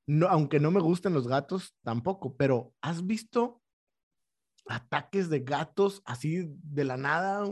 [0.06, 3.60] no, aunque no me gusten los gatos tampoco, pero has visto
[4.68, 7.46] ataques de gatos así de la nada.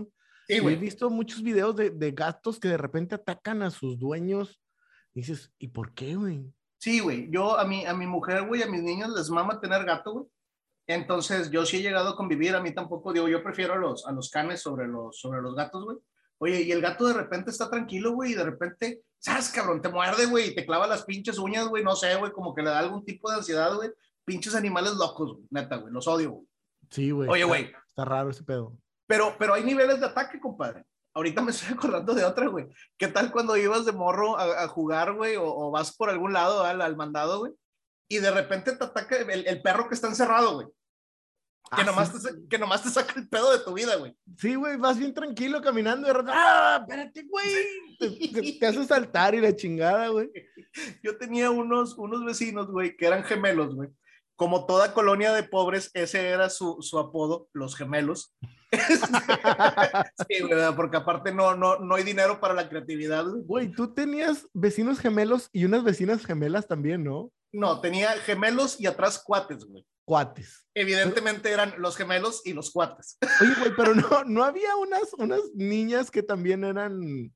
[0.49, 4.63] Sí, He visto muchos videos de, de, gatos que de repente atacan a sus dueños.
[5.13, 6.51] Y dices, ¿y por qué, güey?
[6.79, 7.29] Sí, güey.
[7.31, 10.27] Yo a mi, a mi mujer, güey, a mis niños les mama tener gato, güey.
[10.87, 14.07] Entonces, yo sí he llegado a convivir, a mí tampoco, digo, yo prefiero a los,
[14.07, 15.97] a los canes sobre los, sobre los gatos, güey.
[16.39, 19.81] Oye, y el gato de repente está tranquilo, güey, y de repente, ¿sabes, cabrón?
[19.83, 22.63] Te muerde, güey, y te clava las pinches uñas, güey, no sé, güey, como que
[22.63, 23.91] le da algún tipo de ansiedad, güey.
[24.25, 26.47] Pinches animales locos, güey, neta, güey, los odio, güey.
[26.91, 27.29] Sí, güey.
[27.29, 27.73] Oye, güey.
[27.89, 28.77] Está raro ese pedo.
[29.07, 30.85] Pero, pero hay niveles de ataque, compadre.
[31.15, 32.67] Ahorita me estoy acordando de otra, güey.
[32.99, 36.81] ¿Qué tal cuando ibas de morro a, jugar, güey, o, vas por algún lado al,
[36.83, 37.53] al mandado, güey?
[38.09, 40.69] Y de repente te ataca el, el perro que está encerrado, güey.
[41.75, 44.17] Que, ah, nomás te, que nomás te saca el pedo de tu vida, güey.
[44.39, 47.99] Sí, güey, vas bien tranquilo caminando y de ¡ah, espérate, güey!
[48.61, 50.31] Te, hace saltar y la chingada, güey.
[51.03, 53.89] Yo tenía unos, unos vecinos, güey, que eran gemelos, güey.
[54.37, 58.37] Como toda colonia de pobres, ese era su, su apodo, los gemelos.
[60.29, 63.25] sí, güey, porque aparte no, no, no hay dinero para la creatividad.
[63.45, 67.33] Güey, tú tenías vecinos gemelos y unas vecinas gemelas también, ¿no?
[67.57, 70.67] No, tenía gemelos y atrás cuates, güey cuates.
[70.73, 73.19] Evidentemente eran los gemelos y los cuates.
[73.43, 77.35] Oye, güey, pero no, no había unas, unas niñas que también eran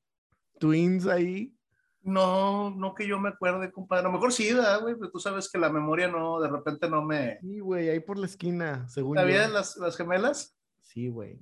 [0.59, 1.53] twins ahí.
[2.01, 4.01] No, no que yo me acuerde, compadre.
[4.01, 4.95] A lo mejor sí, güey?
[4.95, 7.37] Pero tú sabes que la memoria no, de repente no me.
[7.41, 10.57] Sí, güey, ahí por la esquina, según ¿Sabías las, las gemelas?
[10.81, 11.39] Sí, güey.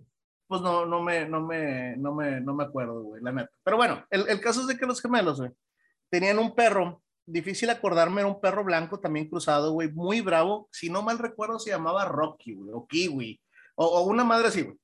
[0.47, 3.51] Pues no, no me, no me, no me, no me acuerdo, güey, la neta.
[3.63, 5.51] Pero bueno, el, el caso es de que los gemelos, güey,
[6.09, 10.69] tenían un perro, difícil acordarme, era un perro blanco también cruzado, güey, muy bravo.
[10.71, 13.39] Si no mal recuerdo, se llamaba Rocky, güey, o Kiwi,
[13.75, 14.77] o, o una madre así, güey.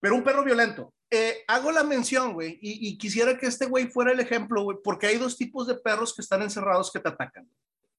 [0.00, 4.12] Pero un perro violento eh, hago la mención, güey, y, quisiera que este güey fuera
[4.12, 7.50] el ejemplo, güey, porque hay dos tipos de perros que están encerrados que te atacan,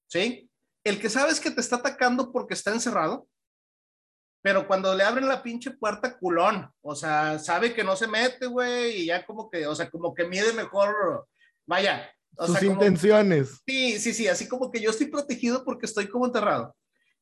[0.06, 0.48] ¿sí?
[0.84, 3.26] El que sabes que te está atacando porque está encerrado,
[4.42, 8.46] pero cuando le abren la pinche puerta, culón, o sea, sabe que no se mete,
[8.46, 11.26] güey, y ya como que, o sea, como que mide mejor,
[11.66, 12.14] vaya.
[12.38, 13.60] Sus intenciones.
[13.66, 16.74] sí, sí, sí, así como que yo estoy protegido porque estoy como enterrado.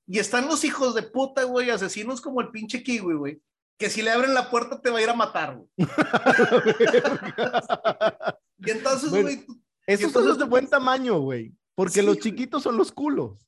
[0.07, 3.42] Y están los hijos de puta, güey, asesinos como el pinche kiwi, güey,
[3.77, 5.68] que si le abren la puerta te va a ir a matar, güey.
[8.59, 9.44] y entonces, güey.
[9.87, 11.53] esos son los de buen tamaño, güey.
[11.75, 13.47] Porque los chiquitos son los culos.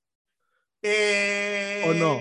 [0.82, 2.18] Eh, ¿O no?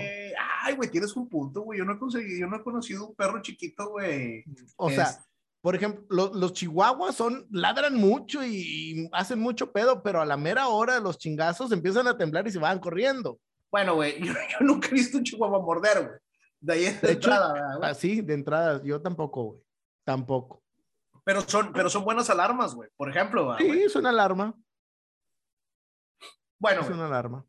[0.62, 1.78] Ay, güey, tienes un punto, güey.
[1.78, 4.44] Yo no he conseguido, yo no he conocido un perro chiquito, güey.
[4.76, 5.24] O sea,
[5.62, 10.68] por ejemplo, los chihuahuas son, ladran mucho y, hacen mucho pedo, pero a la mera
[10.68, 13.38] hora los chingazos empiezan a temblar y se van corriendo.
[13.70, 16.18] Bueno, güey, yo, yo, nunca he visto un chihuahua morder, güey.
[16.60, 19.60] De ahí de, entrada, Así, de entrada, yo tampoco, güey.
[20.04, 20.62] Tampoco.
[21.24, 22.88] Pero son, pero son buenas alarmas, güey.
[22.96, 24.54] Por ejemplo, Sí, es una alarma.
[26.58, 26.82] Bueno.
[26.82, 27.44] Es una alarma.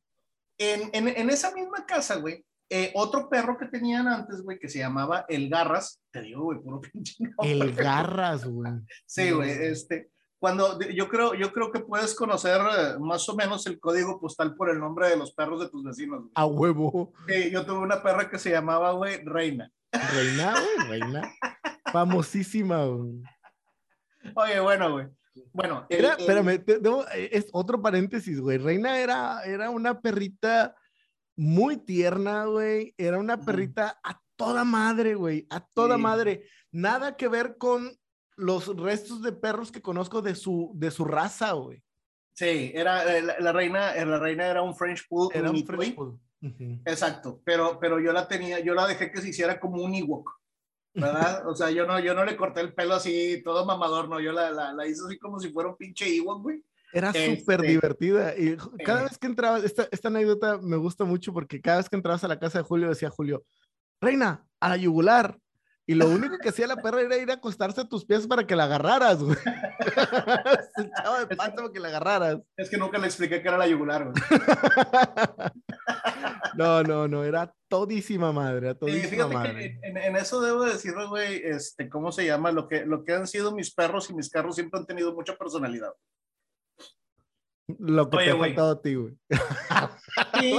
[0.58, 4.70] En, en, en esa misma casa, güey, eh, otro perro que tenían antes, güey, que
[4.70, 7.18] se llamaba El Garras, te digo, güey, puro pinche.
[7.44, 8.72] el Garras, güey.
[9.06, 13.68] Sí, güey, este, cuando yo creo, yo creo que puedes conocer eh, más o menos
[13.68, 16.30] el código postal por el nombre de los perros de tus vecinos.
[16.34, 17.12] A huevo.
[17.52, 19.70] Yo tuve una perra que se llamaba, güey, Reina.
[19.92, 21.30] Reina, güey, Reina.
[21.92, 23.22] Famosísima, güey.
[24.34, 25.08] Oye, bueno, güey.
[25.52, 26.64] Bueno, era, espérame,
[27.14, 28.58] es otro paréntesis, güey.
[28.58, 30.74] Reina era, era una perrita
[31.42, 32.94] muy tierna, güey.
[33.00, 35.48] Era una perrita a toda madre, güey.
[35.50, 36.44] A toda madre.
[36.72, 37.98] Nada que ver con
[38.36, 41.82] los restos de perros que conozco de su, de su raza, güey.
[42.34, 45.32] Sí, era eh, la, reina, eh, la reina era un French Pool.
[45.34, 46.20] Era un French Pool.
[46.86, 50.32] Exacto, pero, pero yo la tenía, yo la dejé que se hiciera como un Ewok,
[50.94, 51.48] ¿verdad?
[51.48, 54.32] o sea, yo no, yo no le corté el pelo así, todo mamador, no, yo
[54.32, 56.64] la, la, la hice así como si fuera un pinche Ewok, güey.
[56.94, 58.38] Era súper este, divertida.
[58.38, 61.96] Y cada vez que entraba, esta, esta anécdota me gusta mucho porque cada vez que
[61.96, 63.44] entrabas a la casa de Julio decía Julio,
[64.02, 65.38] Reina, a la yugular.
[65.88, 68.46] Y lo único que hacía la perra era ir a acostarse a tus pies para
[68.46, 69.36] que la agarraras, güey.
[70.76, 72.40] Se echaba de pato para que la agarraras.
[72.56, 74.14] Es que nunca le expliqué que era la yugular, güey.
[76.56, 79.80] no, no, no, era todísima madre, todísima madre.
[79.82, 82.52] en, eso debo decirlo, güey, este, ¿cómo se llama?
[82.52, 85.36] Lo que, lo que han sido mis perros y mis carros siempre han tenido mucha
[85.36, 85.92] personalidad.
[87.80, 89.18] Lo que te ha faltado a ti, güey.
[90.40, 90.58] Sí,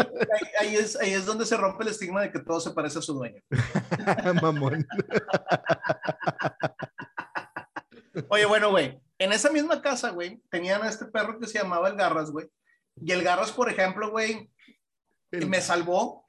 [0.59, 3.03] ahí, es, ahí es donde se rompe el estigma de que todo se parece a
[3.03, 3.43] su dueño.
[4.43, 4.87] Mamón.
[8.29, 11.89] Oye, bueno, güey, en esa misma casa, güey, tenían a este perro que se llamaba
[11.89, 12.49] el Garras, güey.
[12.97, 14.51] Y el Garras, por ejemplo, güey,
[15.31, 16.27] me salvó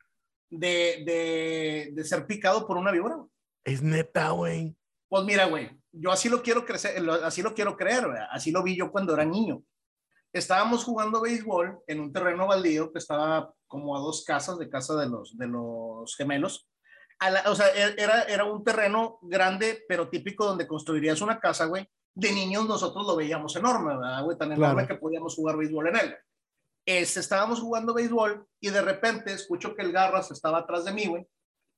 [0.49, 3.17] de, de, de, ser picado por una víbora.
[3.63, 4.75] Es neta, güey.
[5.09, 8.75] Pues mira, güey, yo así lo quiero crecer, así lo quiero creer, así lo vi
[8.75, 9.63] yo cuando era niño
[10.33, 14.95] estábamos jugando béisbol en un terreno baldío que estaba como a dos casas de casa
[14.95, 16.67] de los, de los gemelos.
[17.45, 21.87] o sea, e, era, era un terreno grande, pero típico donde construirías una casa, güey.
[22.15, 24.37] De niños nosotros lo veíamos enorme, ¿verdad, güey?
[24.37, 26.15] Tan enorme que podíamos jugar béisbol en él.
[26.85, 31.05] Este, estábamos jugando béisbol y de repente escucho que el Garras estaba atrás de mí,
[31.05, 31.25] güey,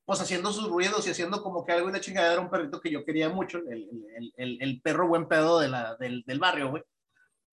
[0.03, 2.81] pues haciendo sus ruidos y haciendo como que algo y la chingada era un perrito
[2.81, 6.39] que yo quería mucho, el, el, el, el perro buen pedo de la, del, del
[6.39, 6.83] barrio, güey.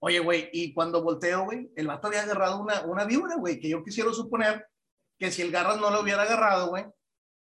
[0.05, 3.69] Oye, güey, y cuando volteo, güey, el vato había agarrado una, una víbora, güey, que
[3.69, 4.67] yo quisiera suponer
[5.17, 6.87] que si el garras no lo hubiera agarrado, güey,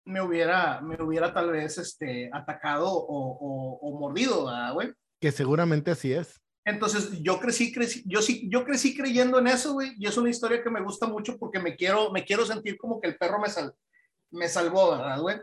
[0.05, 4.93] me hubiera, me hubiera tal vez este, atacado o, o, mordido, güey?
[5.19, 6.39] Que seguramente así es.
[6.63, 10.29] Entonces, yo crecí, crecí, yo sí, yo crecí creyendo en eso, güey, y es una
[10.29, 13.37] historia que me gusta mucho porque me quiero, me quiero sentir como que el perro
[13.37, 13.73] me, sal,
[14.31, 15.41] me salvó, ¿verdad, güey?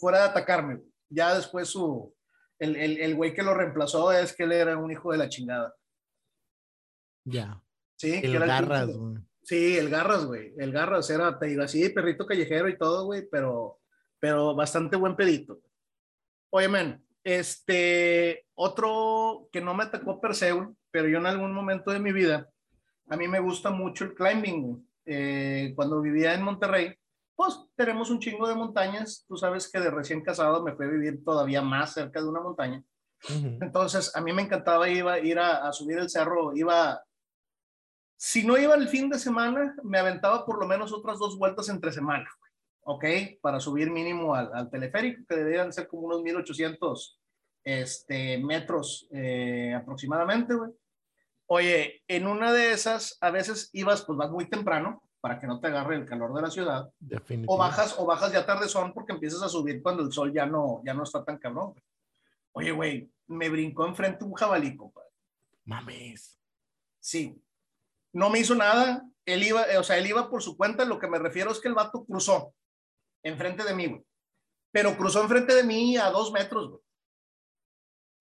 [0.00, 0.80] Fuera de atacarme,
[1.10, 2.14] Ya después su,
[2.58, 5.28] el, el, el güey que lo reemplazó es que él era un hijo de la
[5.28, 5.74] chingada.
[7.24, 7.62] Ya.
[7.96, 9.16] Sí, el Garras, güey.
[9.42, 10.54] Sí, el Garras, güey.
[10.58, 13.80] El Garras era, te digo, así, perrito callejero y todo, güey, pero,
[14.18, 15.60] pero bastante buen pedito.
[16.50, 20.52] Oye, men, este, otro que no me atacó per se,
[20.90, 22.48] pero yo en algún momento de mi vida,
[23.08, 26.94] a mí me gusta mucho el climbing, eh, cuando vivía en Monterrey,
[27.34, 29.24] pues tenemos un chingo de montañas.
[29.26, 32.40] Tú sabes que de recién casado me fui a vivir todavía más cerca de una
[32.40, 32.82] montaña.
[33.28, 37.02] Entonces, a mí me encantaba iba, ir a, a, subir el cerro, iba,
[38.24, 41.68] si no iba el fin de semana, me aventaba por lo menos otras dos vueltas
[41.68, 42.30] entre semana,
[42.82, 43.04] ¿ok?
[43.40, 47.20] Para subir mínimo al, al teleférico, que deberían ser como unos 1800
[47.64, 50.70] este, metros eh, aproximadamente, güey.
[51.46, 55.58] Oye, en una de esas, a veces ibas, pues vas muy temprano para que no
[55.58, 56.92] te agarre el calor de la ciudad.
[57.48, 60.80] O bajas, o bajas ya tardezón porque empiezas a subir cuando el sol ya no,
[60.84, 61.74] ya no está tan cabrón.
[62.52, 65.10] Oye, güey, me brincó enfrente un jabalí, compadre.
[65.64, 66.38] Mames.
[67.00, 67.42] Sí.
[68.12, 69.06] No me hizo nada.
[69.24, 70.84] Él iba, o sea, él iba por su cuenta.
[70.84, 72.54] Lo que me refiero es que el vato cruzó
[73.22, 74.02] enfrente de mí, güey.
[74.72, 76.82] Pero cruzó enfrente de mí a dos metros, güey.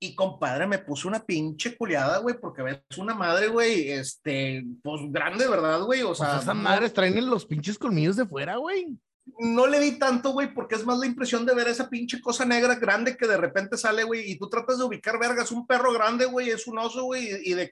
[0.04, 5.00] Y compadre, me puso una pinche culiada, güey, porque ves una madre, güey, este, pues
[5.12, 6.02] grande, ¿verdad, güey?
[6.02, 8.98] O sea, pues esas madres traen los pinches colmillos de fuera, güey.
[9.38, 12.46] No le di tanto, güey, porque es más la impresión de ver esa pinche cosa
[12.46, 15.94] negra grande que de repente sale, güey, y tú tratas de ubicar, vergas, un perro
[15.94, 17.70] grande, güey, es un oso, güey, y, de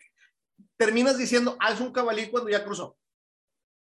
[0.79, 2.97] terminas diciendo, es un cabalí cuando ya cruzó.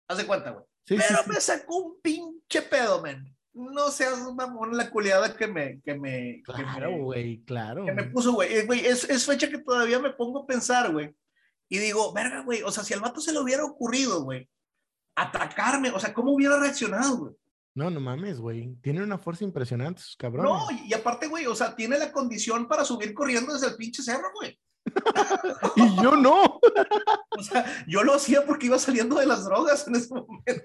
[0.09, 0.65] Haz de cuenta, güey.
[0.87, 5.95] Pero me sacó un pinche pedo, men no seas mamón la culiada que me, que
[5.95, 7.87] me, claro, güey, claro.
[7.87, 10.93] Que me puso, güey, eh, güey, es, es, fecha que todavía me pongo a pensar,
[10.93, 11.17] güey.
[11.69, 14.47] Y digo, verga, güey, o sea, si al vato se le hubiera ocurrido, güey,
[15.17, 17.35] atacarme, o sea, ¿cómo hubiera reaccionado, güey?
[17.75, 18.75] No, no mames, güey.
[18.83, 20.51] Tiene una fuerza impresionante, sus cabrones.
[20.51, 24.03] No, y aparte, güey, o sea, tiene la condición para subir corriendo desde el pinche
[24.03, 24.59] cerro, güey.
[25.77, 26.61] Y yo no.
[27.31, 30.65] O sea, yo lo hacía porque iba saliendo de las drogas en ese momento.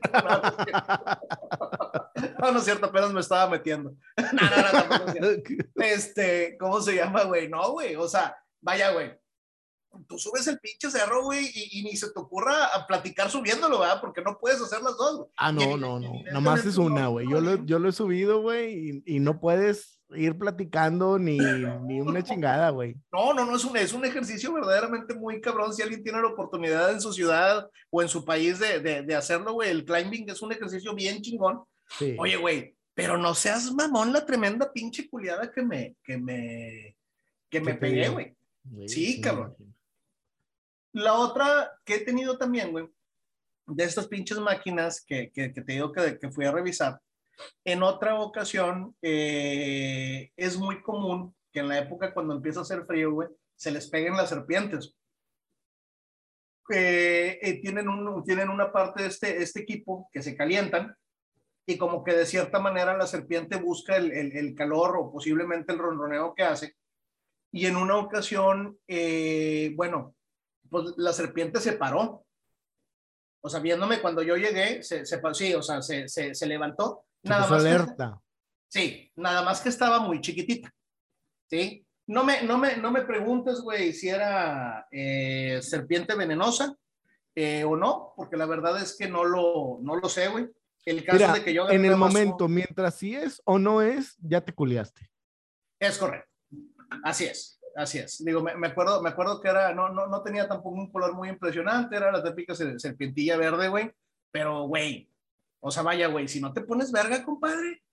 [2.39, 3.95] No, no es cierto, apenas me estaba metiendo.
[4.17, 5.27] No, no, no,
[5.75, 7.49] Este, ¿cómo se llama, güey?
[7.49, 9.11] No, güey, o sea, vaya, güey.
[10.07, 13.99] Tú subes el pinche cerro, güey, y, ni se te ocurra a platicar subiéndolo, ¿verdad?
[13.99, 15.27] Porque no puedes hacer las dos.
[15.35, 16.13] Ah, no, no, no.
[16.31, 17.29] Nomás es una, güey.
[17.29, 21.37] Yo lo, yo lo he subido, güey, y, y no puedes ir platicando ni,
[21.87, 22.95] ni una chingada, güey.
[23.11, 25.73] No, no, no, es un, es un ejercicio verdaderamente muy cabrón.
[25.73, 29.15] Si alguien tiene la oportunidad en su ciudad o en su país de, de, de
[29.15, 31.63] hacerlo, güey, el climbing es un ejercicio bien chingón.
[31.97, 32.15] Sí.
[32.17, 36.97] Oye, güey, pero no seas mamón la tremenda pinche culiada que me, que me,
[37.49, 38.35] que me pegué, güey.
[38.87, 39.55] Sí, sí, cabrón.
[40.93, 42.87] La otra que he tenido también, güey,
[43.67, 46.99] de estas pinches máquinas que, que, que te digo que, que fui a revisar,
[47.63, 52.85] en otra ocasión, eh, es muy común que en la época cuando empieza a hacer
[52.85, 54.95] frío, güey, se les peguen las serpientes.
[56.69, 60.95] Eh, eh, tienen, un, tienen una parte de este, este equipo que se calientan
[61.65, 65.79] y como que de cierta manera la serpiente busca el, el, calor o posiblemente el
[65.79, 66.75] ronroneo que hace.
[67.51, 68.79] Y en una ocasión,
[69.75, 70.15] bueno,
[70.69, 72.25] pues la serpiente se paró.
[73.43, 77.05] O sea, viéndome cuando yo llegué, se, se sí, o sea, se, se, se levantó
[77.23, 78.21] Nada más alerta.
[78.67, 80.73] sí, nada más que estaba muy chiquitita.
[81.49, 81.85] ¿Sí?
[82.07, 86.75] No me, no me, no me preguntes, güey, si era eh, serpiente venenosa
[87.35, 90.49] eh, o no, porque la verdad es que no lo, no lo sé, güey.
[90.85, 91.69] El caso de que yo...
[91.69, 95.11] En el momento, mientras sí es o no es, ya te culiaste.
[95.79, 96.29] Es correcto.
[97.03, 97.59] Así es.
[97.75, 98.23] Así es.
[98.23, 101.13] Digo, me, me, acuerdo, me acuerdo que era, no, no, no tenía tampoco un color
[101.13, 103.91] muy impresionante, era la típica serpientilla verde, güey.
[104.31, 105.09] Pero, güey,
[105.61, 107.83] o sea, vaya, güey, si no te pones verga, compadre,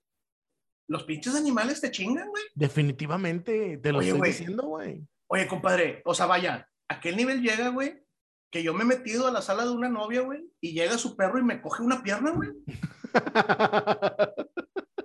[0.88, 2.42] los pinches animales te chingan, güey.
[2.54, 5.06] Definitivamente, te lo estoy diciendo, güey.
[5.28, 8.02] Oye, compadre, o sea, vaya, ¿a qué nivel llega, güey?
[8.50, 11.14] Que yo me he metido a la sala de una novia, güey, y llega su
[11.14, 12.50] perro y me coge una pierna, güey.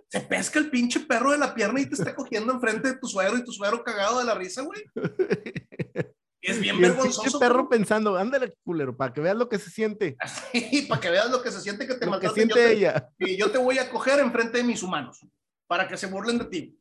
[0.07, 3.07] Se pesca el pinche perro de la pierna y te está cogiendo enfrente de tu
[3.07, 4.81] suegro y tu suegro cagado de la risa, güey.
[6.43, 7.39] Es bien vergonzoso.
[7.39, 10.17] perro pensando, ándale, culero, para que veas lo que se siente.
[10.51, 13.09] Sí, para que veas lo que se siente que te lo que siente ella.
[13.17, 15.25] y yo te voy a coger enfrente de mis humanos,
[15.67, 16.79] para que se burlen de ti.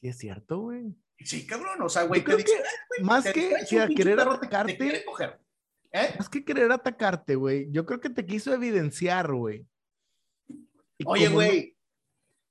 [0.00, 0.94] Sí, es cierto, güey.
[1.20, 2.24] Sí, cabrón, o sea, güey,
[3.02, 3.54] más que,
[3.96, 5.04] querer atacarte,
[5.92, 6.14] ¿eh?
[6.18, 9.64] más que querer atacarte, güey, yo creo que te quiso evidenciar, güey.
[11.04, 11.76] Oye, güey,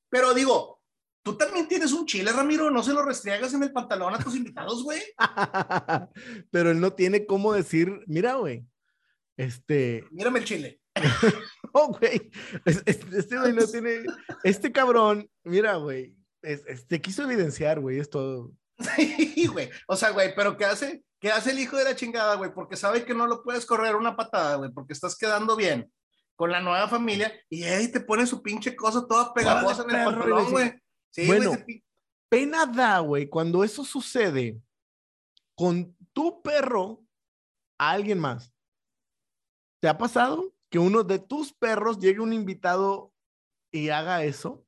[0.10, 0.81] pero digo,
[1.24, 4.36] Tú también tienes un chile, Ramiro, no se lo restriegas en el pantalón a tus
[4.36, 5.02] invitados, güey.
[6.52, 8.66] Pero él no tiene cómo decir, mira, güey,
[9.38, 10.04] este...
[10.12, 10.82] Mírame el chile.
[11.74, 12.32] oh, güey,
[12.66, 14.04] este güey no tiene,
[14.44, 16.16] este cabrón, mira, güey,
[16.88, 18.52] te quiso evidenciar, güey, es todo.
[18.98, 21.04] Sí, güey, o sea, güey, pero ¿qué hace?
[21.20, 22.52] ¿Qué hace el hijo de la chingada, güey?
[22.54, 25.90] Porque sabe que no lo puedes correr una patada, güey, porque estás quedando bien
[26.36, 30.06] con la nueva familia y ahí te pone su pinche cosa toda pegajosa en el
[30.06, 30.81] pantalón, güey
[31.28, 31.54] bueno,
[32.30, 34.62] pena da, güey, cuando eso sucede
[35.56, 37.04] con tu perro
[37.78, 38.54] a alguien más.
[39.82, 43.12] ¿Te ha pasado que uno de tus perros llegue un invitado
[43.72, 44.66] y haga eso?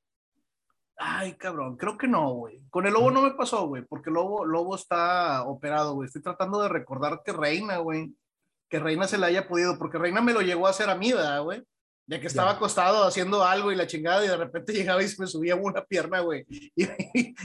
[0.98, 2.62] Ay, cabrón, creo que no, güey.
[2.70, 6.08] Con el lobo no me pasó, güey, porque el lobo, lobo está operado, güey.
[6.08, 8.16] Estoy tratando de recordar que Reina, güey,
[8.70, 11.12] que Reina se le haya podido, porque Reina me lo llegó a hacer a mí,
[11.12, 11.64] ¿verdad, güey?
[12.06, 15.28] De que estaba acostado haciendo algo y la chingada y de repente llegaba y me
[15.28, 16.46] subía una pierna, güey.
[16.50, 16.90] Y,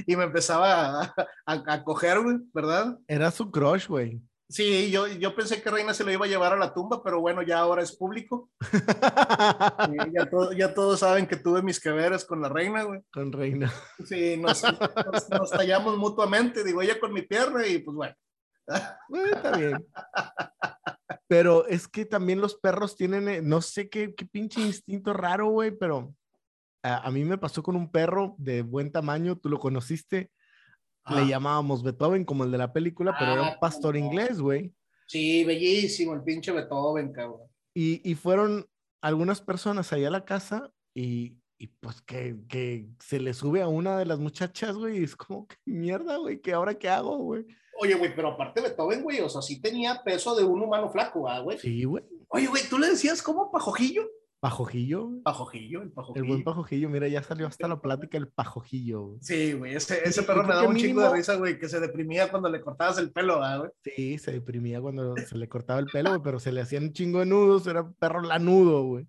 [0.06, 1.14] y, me empezaba a,
[1.46, 2.98] a, coger, güey, ¿verdad?
[3.06, 4.20] Era su crush, güey.
[4.50, 7.20] Sí, yo, yo pensé que Reina se lo iba a llevar a la tumba, pero
[7.20, 8.50] bueno, ya ahora es público.
[10.10, 13.02] ya, ya, todos saben que tuve mis que veres con la Reina, güey.
[13.12, 13.70] Con Reina.
[14.06, 18.14] Sí, nos, nos, tallamos mutuamente, digo, ella con mi pierna y pues bueno.
[19.10, 19.86] bueno está bien.
[21.26, 25.48] Pero es que también los perros tienen, eh, no sé qué, qué pinche instinto raro,
[25.48, 26.14] güey, pero
[26.82, 30.30] a, a, mí me pasó con un perro de buen tamaño, tú lo conociste,
[31.10, 34.74] le llamábamos Beethoven como el de la película, pero era un ah, pastor inglés, güey.
[35.06, 37.48] Sí, bellísimo el pinche Beethoven, cabrón.
[37.74, 38.66] Y, y fueron
[39.00, 43.68] algunas personas ahí a la casa y, y pues que, que, se le sube a
[43.68, 47.16] una de las muchachas, güey, y es como, que mierda, güey, ¿qué ahora qué hago,
[47.18, 47.46] güey?
[47.80, 51.28] Oye, güey, pero aparte Beethoven, güey, o sea, sí tenía peso de un humano flaco,
[51.42, 51.58] güey?
[51.58, 52.02] Sí, güey.
[52.28, 54.02] Oye, güey, ¿tú le decías como pajojillo?
[54.40, 55.10] Pajojillo.
[55.22, 56.24] Pajojillo, el pajojillo.
[56.24, 59.16] El buen pajojillo, mira, ya salió hasta la plática el pajojillo.
[59.20, 62.30] Sí, güey, ese, ese perro me daba un chingo de risa, güey, que se deprimía
[62.30, 63.70] cuando le cortabas el pelo, güey?
[63.84, 66.92] Sí, se deprimía cuando se le cortaba el pelo, güey, pero se le hacían un
[66.92, 69.06] chingo de nudos, era un perro lanudo, güey.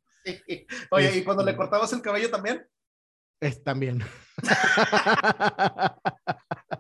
[0.91, 2.67] Oye, ¿y cuando le este cortabas el cabello también?
[3.39, 4.03] Es también.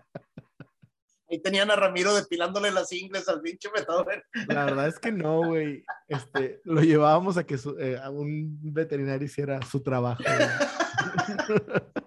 [1.29, 4.23] Ahí tenían a Ramiro depilándole las ingles al pinche Beethoven.
[4.47, 5.83] La verdad es que no, güey.
[6.07, 10.23] Este, lo llevábamos a que eh, a un veterinario hiciera su trabajo.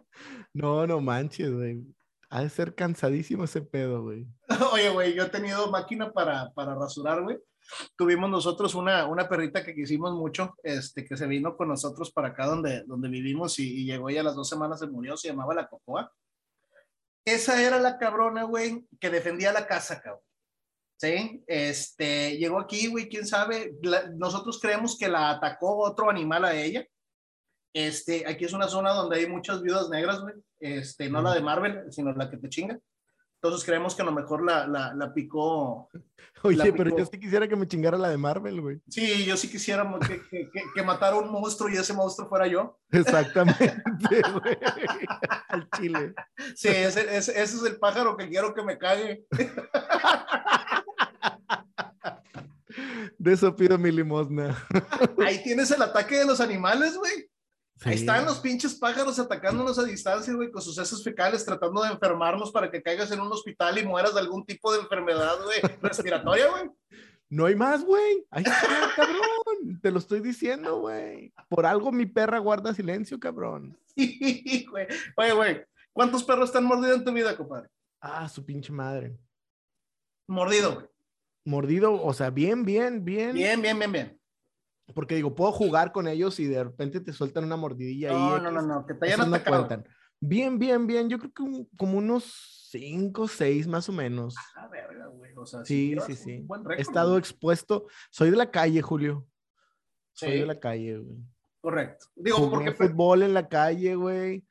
[0.53, 1.85] no, no manches, güey.
[2.31, 4.27] Ha de ser cansadísimo ese pedo, güey.
[4.73, 7.39] Oye, güey, yo he tenido máquina para, para rasurar, güey.
[7.97, 12.29] Tuvimos nosotros una, una perrita que quisimos mucho, este, que se vino con nosotros para
[12.29, 15.29] acá donde, donde vivimos y, y llegó y a las dos semanas se murió, se
[15.29, 16.11] llamaba la Cocoa
[17.25, 20.23] esa era la cabrona, güey, que defendía la casa, cabrón.
[21.01, 21.43] ¿Sí?
[21.49, 23.73] Este, llegó aquí, güey, quién sabe.
[24.15, 26.87] nosotros creemos que la atacó otro animal a ella.
[27.75, 30.35] Este, aquí es una zona donde hay muchas viudas negras, güey.
[30.61, 32.79] Este, no la de Marvel, sino la que te chinga.
[33.43, 35.89] Entonces creemos que a lo mejor la, la, la picó.
[36.45, 38.81] Oye, pero yo sí quisiera que me chingara la de Marvel, güey.
[38.89, 42.79] Sí, yo sí quisiera que, que, que, matara un monstruo y ese monstruo fuera yo.
[42.93, 43.75] Exactamente,
[44.33, 44.59] güey.
[45.49, 46.15] Al chile.
[46.55, 49.27] Sí, ese, ese, ese, es el pájaro que quiero que me cague.
[53.19, 54.57] De eso pido mi limosna.
[55.27, 57.29] Ahí tienes el ataque de los animales, güey.
[57.85, 61.91] Ahí están los pinches pájaros atacándonos a distancia, güey, con sus heces fecales, tratando de
[61.91, 65.61] enfermarnos para que caigas en un hospital y mueras de algún tipo de enfermedad, güey,
[65.83, 66.71] respiratoria, güey.
[67.29, 68.27] No hay más, güey.
[68.31, 69.81] Ahí está, cabrón.
[69.81, 71.33] Te lo estoy diciendo, güey.
[71.49, 73.79] Por algo mi perra guarda silencio, cabrón.
[73.95, 74.87] Sí, güey.
[75.17, 77.69] Oye, güey, ¿cuántos perros están mordidos en tu vida, compadre?
[78.01, 79.15] Ah, su pinche madre.
[80.27, 80.87] Mordido, güey.
[81.45, 83.35] Mordido, o sea, bien, bien, bien.
[83.35, 84.22] Bien, bien, bien, bien.
[84.95, 88.51] Porque digo, puedo jugar con ellos y de repente te sueltan una mordidilla no, No,
[88.51, 89.85] no, no, que te hayan no cuentan.
[90.21, 91.09] Bien, bien, bien.
[91.09, 94.35] Yo creo que como unos cinco, seis más o menos.
[94.57, 95.33] Ah, verga, güey.
[95.37, 96.47] O sea, sí, sí, sí.
[96.77, 97.87] He estado expuesto.
[98.11, 99.27] Soy de la calle, Julio.
[100.13, 101.19] Soy de la calle, güey.
[101.61, 102.07] Correcto.
[102.15, 104.45] Digo, porque fútbol en la calle, güey.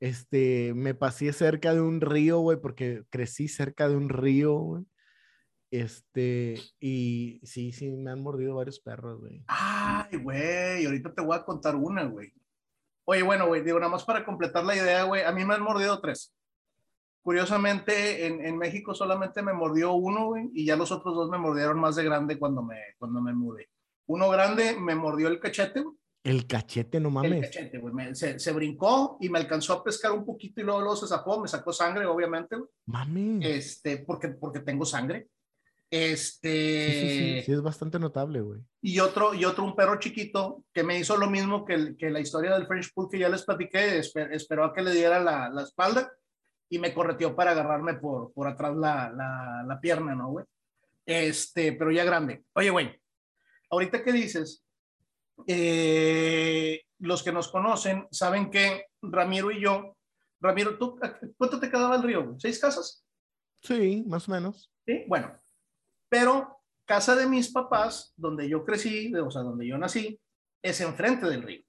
[0.00, 4.84] Este, me pasé cerca de un río, güey, porque crecí cerca de un río, güey.
[5.70, 9.44] Este, y sí, sí, me han mordido varios perros, güey.
[9.48, 12.32] Ay, güey, ahorita te voy a contar una, güey.
[13.04, 15.62] Oye, bueno, güey, digo, nada más para completar la idea, güey, a mí me han
[15.62, 16.34] mordido tres.
[17.22, 21.38] Curiosamente, en, en México solamente me mordió uno, güey, y ya los otros dos me
[21.38, 23.68] mordieron más de grande cuando me, cuando me mudé.
[24.06, 25.96] Uno grande me mordió el cachete, güey.
[26.24, 27.32] El cachete, no mames.
[27.32, 28.14] El cachete, güey.
[28.14, 31.40] Se, se, brincó y me alcanzó a pescar un poquito y luego, luego se zafó,
[31.40, 32.68] me sacó sangre, obviamente, güey.
[32.86, 33.40] Mami.
[33.42, 35.28] Este, porque, porque tengo sangre.
[35.90, 36.90] Este.
[36.90, 38.60] Sí, sí, sí, es bastante notable, güey.
[38.82, 42.20] Y otro, y otro, un perro chiquito que me hizo lo mismo que, que la
[42.20, 43.98] historia del French Pool que ya les platiqué.
[43.98, 46.12] esperó a que le diera la, la, espalda
[46.68, 50.44] y me correteó para agarrarme por, por atrás la, la, la pierna, ¿no, güey?
[51.06, 52.44] Este, pero ya grande.
[52.52, 53.00] Oye, güey,
[53.70, 54.62] ahorita que dices,
[55.46, 59.96] eh, los que nos conocen saben que Ramiro y yo,
[60.40, 60.98] Ramiro, ¿tú
[61.38, 62.36] cuánto te quedaba el río?
[62.38, 63.04] ¿Seis casas?
[63.62, 64.70] Sí, más o menos.
[64.84, 65.34] Sí, bueno,
[66.08, 70.18] pero casa de mis papás, donde yo crecí, o sea, donde yo nací,
[70.62, 71.62] es enfrente del río.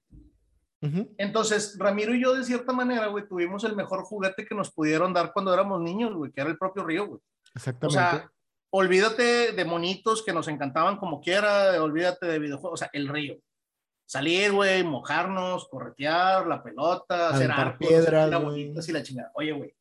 [1.18, 5.12] Entonces, Ramiro y yo, de cierta manera, güey, tuvimos el mejor juguete que nos pudieron
[5.12, 7.20] dar cuando éramos niños, güey, que era el propio río, güey.
[7.54, 7.86] Exactamente.
[7.86, 8.30] O sea,
[8.70, 13.36] olvídate de monitos que nos encantaban como quiera, olvídate de videojuegos, o sea, el río.
[14.06, 18.64] salir, güey, mojarnos, corretear la pelota, hacer arcos, piedras, hacer güey.
[18.64, 19.30] bolitas y la chingada.
[19.34, 19.74] Oye, güey,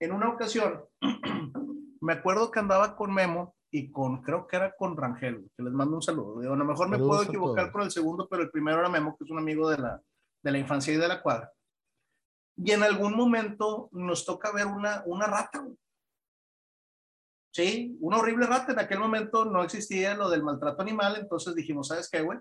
[0.00, 0.84] en una ocasión,
[2.00, 5.72] me acuerdo que andaba con Memo y con, creo que era con Rangel, que les
[5.72, 6.40] mando un saludo.
[6.40, 8.78] Digo, a lo mejor me Saludos puedo a equivocar por el segundo, pero el primero
[8.78, 10.00] era Memo, que es un amigo de la,
[10.42, 11.50] de la infancia y de la cuadra.
[12.54, 15.66] Y en algún momento nos toca ver una, una rata.
[17.50, 18.72] Sí, una horrible rata.
[18.72, 22.38] En aquel momento no existía lo del maltrato animal, entonces dijimos, ¿sabes qué, güey?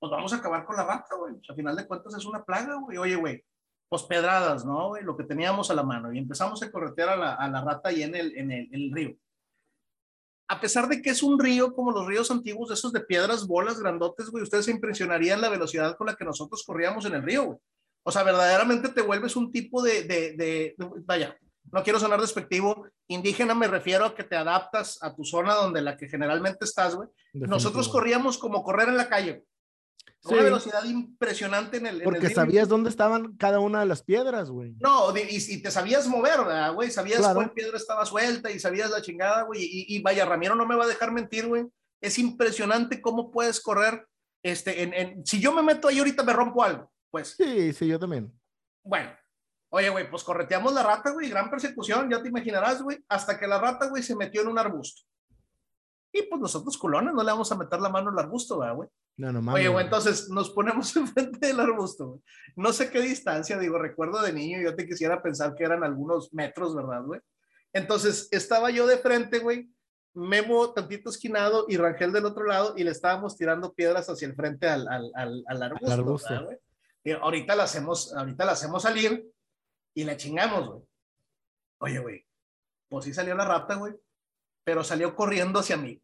[0.00, 1.34] Pues vamos a acabar con la rata, güey.
[1.34, 2.96] O sea, a final de cuentas es una plaga, güey.
[2.96, 3.44] Oye, güey,
[3.86, 5.04] pues pedradas, ¿no, güey?
[5.04, 6.10] Lo que teníamos a la mano.
[6.10, 8.80] Y empezamos a corretear a la, a la rata ahí en el, en, el, en
[8.80, 9.16] el río.
[10.48, 13.78] A pesar de que es un río como los ríos antiguos, esos de piedras, bolas,
[13.78, 17.44] grandotes, güey, ustedes se impresionarían la velocidad con la que nosotros corríamos en el río,
[17.44, 17.58] güey.
[18.02, 21.36] O sea, verdaderamente te vuelves un tipo de, de, de, de, vaya,
[21.72, 25.82] no quiero sonar despectivo, indígena me refiero a que te adaptas a tu zona donde
[25.82, 27.08] la que generalmente estás, güey.
[27.34, 29.47] Nosotros corríamos como correr en la calle, güey.
[30.20, 30.34] Sí.
[30.34, 31.94] Una velocidad impresionante en el.
[31.96, 34.74] en el Porque sabías dónde estaban cada una de las piedras, güey.
[34.80, 35.20] No, y,
[35.54, 36.90] y te sabías mover, ¿verdad, güey?
[36.90, 37.36] Sabías Claro.
[37.36, 39.62] cuál piedra estaba suelta y sabías la chingada, güey.
[39.62, 41.66] Y, y vaya, Ramiro no me va a dejar mentir, güey.
[42.00, 44.06] Es impresionante cómo puedes correr.
[44.42, 47.86] Este, en, en- si yo me meto ahí ahorita me rompo algo, pues Sí, sí,
[47.88, 48.32] yo también.
[48.84, 49.10] bueno.
[49.70, 53.46] Oye, güey, pues correteamos la rata, güey, gran persecución, ya te imaginarás, güey, hasta que
[53.46, 55.02] la rata, güey, se metió en un arbusto.
[56.10, 58.88] Y pues nosotros culones no le vamos a meter la mano al arbusto, ¿verdad, güey?
[59.18, 59.60] No, no mames.
[59.60, 62.20] Oye, güey, entonces nos ponemos enfrente del arbusto, güey.
[62.56, 66.32] No sé qué distancia, digo, recuerdo de niño, yo te quisiera pensar que eran algunos
[66.32, 67.20] metros, ¿verdad, güey?
[67.72, 69.68] Entonces estaba yo de frente, güey,
[70.14, 74.34] Memo tantito esquinado y Rangel del otro lado y le estábamos tirando piedras hacia el
[74.34, 76.30] frente al, al, al, al arbusto, arbusto.
[76.30, 76.58] ¿verdad, güey?
[77.04, 79.30] Y ahorita la hacemos, ahorita la hacemos salir
[79.94, 80.82] y la chingamos, güey.
[81.80, 82.26] Oye, güey,
[82.88, 83.94] pues sí salió la rata, güey,
[84.64, 86.02] pero salió corriendo hacia mí.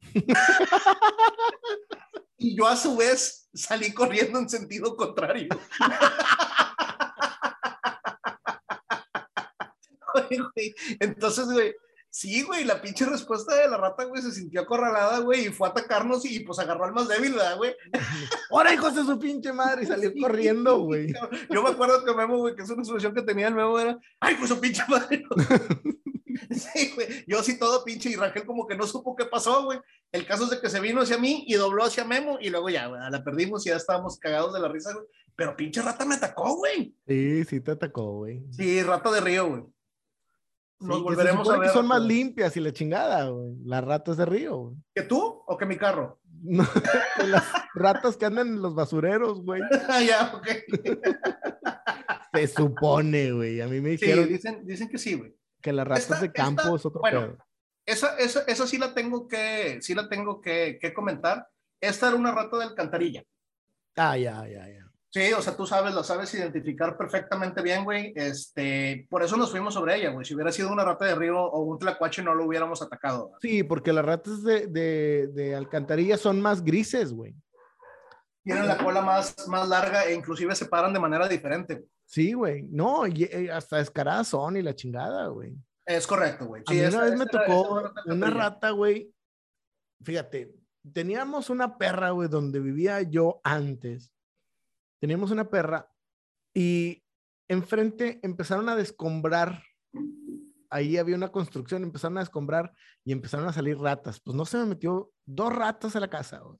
[2.38, 5.48] y yo a su vez salí corriendo en sentido contrario.
[11.00, 11.74] Entonces, güey,
[12.14, 15.66] sí, güey, la pinche respuesta de la rata, güey, se sintió acorralada, güey, y fue
[15.66, 17.74] a atacarnos y pues agarró al más débil, ¿verdad, güey?
[18.50, 19.82] ¡Ahora, hijos de su pinche madre!
[19.82, 21.12] Y salió corriendo, güey.
[21.50, 23.98] Yo me acuerdo que Memo, güey, que es una solución que tenía el Memo era,
[24.20, 25.24] ¡ay, pues su pinche madre!
[26.50, 29.78] Sí, güey, yo sí todo pinche y Rangel como que no supo qué pasó, güey.
[30.10, 32.70] El caso es de que se vino hacia mí y dobló hacia Memo y luego
[32.70, 35.06] ya, güey, la perdimos y ya estábamos cagados de la risa, güey.
[35.36, 36.94] Pero pinche rata me atacó, güey.
[37.06, 38.44] Sí, sí te atacó, güey.
[38.50, 39.62] Sí, rata de río, güey.
[40.80, 41.70] Nos Sí, volveremos a ver.
[41.70, 43.54] son más limpias y la chingada, güey.
[43.64, 44.76] Las ratas de río, güey.
[44.94, 46.20] ¿Que tú o que mi carro?
[46.42, 46.64] No,
[47.16, 47.44] que las
[47.74, 49.62] ratas que andan en los basureros, güey.
[49.88, 50.48] Ah, ya, ok.
[52.34, 53.60] Se supone, güey.
[53.60, 55.34] A mí me Sí, dijeron dicen, dicen que sí, güey.
[55.62, 57.38] que las ratas esta- de campo esta- es otro bueno, pedo.
[57.86, 61.46] Esa, esa, esa sí la tengo que, sí la tengo que, que comentar.
[61.80, 63.22] Esta era una rata de alcantarilla.
[63.96, 64.83] Ah, ya, ya, ya.
[65.14, 68.12] Sí, o sea, tú sabes, la sabes identificar perfectamente bien, güey.
[68.16, 70.26] Este, por eso nos fuimos sobre ella, güey.
[70.26, 73.30] Si hubiera sido una rata de río o un tlacuache, no lo hubiéramos atacado.
[73.40, 77.32] Sí, porque las ratas de, de, de alcantarilla son más grises, güey.
[78.42, 81.74] Tienen la cola más, más larga e inclusive se paran de manera diferente.
[81.76, 81.88] güey.
[82.06, 82.62] Sí, güey.
[82.64, 85.54] No, y, hasta descaradas son y la chingada, güey.
[85.86, 86.62] Es correcto, güey.
[86.66, 89.14] A Sí, mí esta- una vez me esta tocó esta rata una rata, güey.
[90.02, 90.52] Fíjate,
[90.92, 94.10] teníamos una perra, güey, donde vivía yo antes.
[95.04, 95.86] Teníamos una perra
[96.54, 97.04] y
[97.46, 99.62] enfrente empezaron a descombrar.
[100.70, 102.72] Ahí había una construcción, empezaron a descombrar
[103.04, 104.18] y empezaron a salir ratas.
[104.18, 106.58] Pues no se me metió dos ratas a la casa, güey.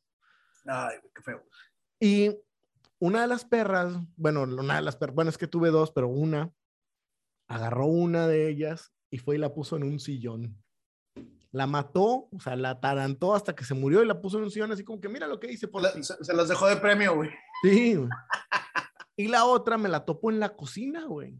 [0.66, 1.42] Ay, qué feo.
[1.98, 2.36] Y
[2.98, 6.08] una de las perras, bueno, una de las perras, bueno, es que tuve dos, pero
[6.08, 6.52] una,
[7.48, 10.62] agarró una de ellas y fue y la puso en un sillón.
[11.50, 14.50] La mató, o sea, la atarantó hasta que se murió y la puso en un
[14.50, 16.02] sillón así como que mira lo que hice por La- ti".
[16.02, 17.30] se, se las dejó de premio, güey.
[17.68, 17.94] Sí.
[17.96, 18.08] güey.
[19.16, 21.38] Y la otra me la topo en la cocina, güey.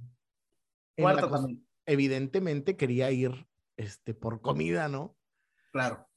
[0.96, 1.66] Cuarto co- también.
[1.86, 5.16] Evidentemente quería ir este, por comida, ¿no?
[5.72, 6.08] Claro.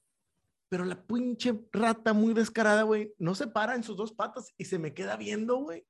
[0.68, 4.66] Pero la pinche rata muy descarada, güey, no se para en sus dos patas y
[4.66, 5.84] se me queda viendo, güey.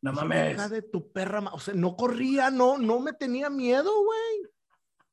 [0.00, 0.54] No mames.
[0.54, 1.52] "Hija de tu perra, ma-".
[1.52, 4.52] o sea, no corría, no, no me tenía miedo, güey.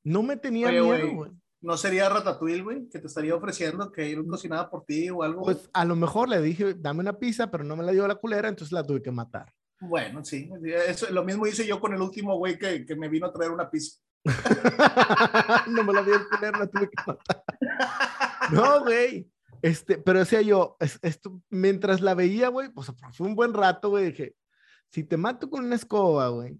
[0.04, 1.32] No me tenía Oye, miedo, güey.
[1.66, 2.88] ¿No sería Ratatouille, güey?
[2.89, 5.45] Que te estaría ofreciendo que ir cocinada por ti o algo.
[5.45, 8.13] Pues a lo mejor le dije, dame una pizza, pero no me la dio la
[8.13, 9.51] culera, entonces la tuve que matar.
[9.80, 10.47] Bueno, sí.
[10.88, 13.49] Eso, lo mismo hice yo con el último güey que, que me vino a traer
[13.49, 13.99] una pizza.
[15.68, 17.43] no me la dio el culero, la tuve que matar.
[18.51, 19.28] No, güey.
[19.63, 23.89] Este, pero decía yo, es- esto, mientras la veía, güey, pues fue un buen rato,
[23.89, 24.36] güey, dije,
[24.91, 26.59] si te mato con una escoba, güey,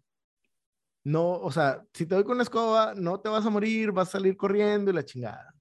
[1.06, 4.10] no, o sea, si te doy con una escoba, no te vas a morir, vas
[4.10, 5.54] a salir corriendo y la chingada.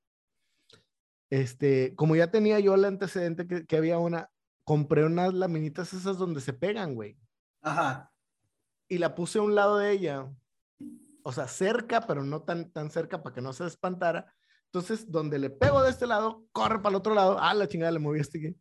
[1.31, 4.31] Este, como ya tenía yo el antecedente que, que había una,
[4.65, 7.19] compré unas laminitas esas donde se pegan, güey.
[7.61, 8.11] Ajá.
[8.89, 10.33] Y la puse a un lado de ella.
[11.23, 14.35] O sea, cerca, pero no tan, tan cerca para que no se espantara.
[14.73, 17.37] Entonces, donde le pego de este lado, corre para el otro lado.
[17.39, 18.59] Ah, la chingada, le moví este aquí.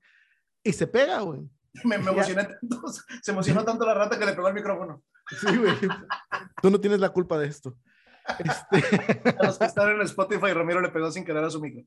[0.64, 1.50] Y se pega, güey.
[1.86, 2.84] Me, me emocioné tanto,
[3.24, 5.02] se emocionó tanto la rata que le pegó el micrófono.
[5.30, 5.76] Sí, güey.
[6.62, 7.78] Tú no tienes la culpa de esto.
[8.40, 9.34] Este...
[9.40, 11.84] A los que están en Spotify, Ramiro le pegó sin querer a su micro.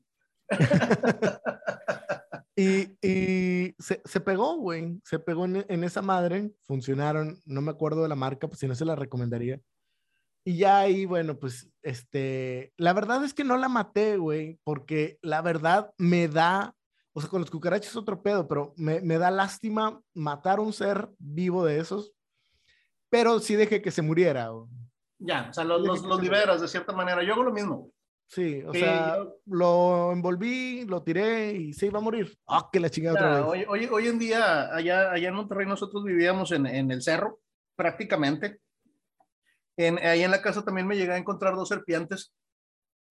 [2.55, 4.99] y, y se, se, pegó, güey.
[5.03, 6.51] Se pegó en, en, esa madre.
[6.63, 7.39] Funcionaron.
[7.45, 9.59] No me acuerdo de la marca, pues si no se la recomendaría.
[10.47, 15.19] Y ya ahí, bueno, pues, este, la verdad es que no la maté, güey, porque
[15.21, 16.73] la verdad me da,
[17.11, 20.71] o sea, con los cucarachos es otro pedo, pero me, me da lástima matar un
[20.71, 22.13] ser vivo de esos,
[23.09, 24.49] pero sí dejé que se muriera.
[24.49, 24.67] Güey.
[25.19, 27.23] Ya, o sea, los, los, los liberas de cierta manera.
[27.23, 27.91] Yo hago lo mismo.
[28.29, 32.37] Sí, o sí, sea, lo envolví, lo tiré y se iba a morir.
[32.45, 33.45] ¡Ah, que la chingada otra vez!
[33.45, 37.39] Hoy, hoy, hoy, en día, allá, allá en Monterrey, nosotros vivíamos en, en el cerro,
[37.75, 38.59] prácticamente.
[39.77, 42.33] En, ahí en la casa también me llegué a encontrar dos serpientes.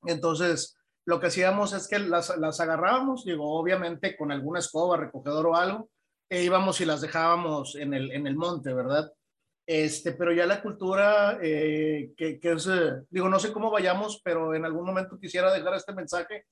[0.05, 0.77] Entonces,
[1.07, 5.57] lo que hacíamos es que las, las agarrábamos, digo, obviamente con alguna escoba, recogedor o
[5.57, 5.89] algo,
[6.29, 9.11] e íbamos y las dejábamos en el, en el monte, ¿verdad?
[9.67, 14.21] Este, pero ya la cultura, eh, que, que, es, eh, digo, no sé cómo vayamos,
[14.23, 16.47] pero en algún momento quisiera dejar este mensaje.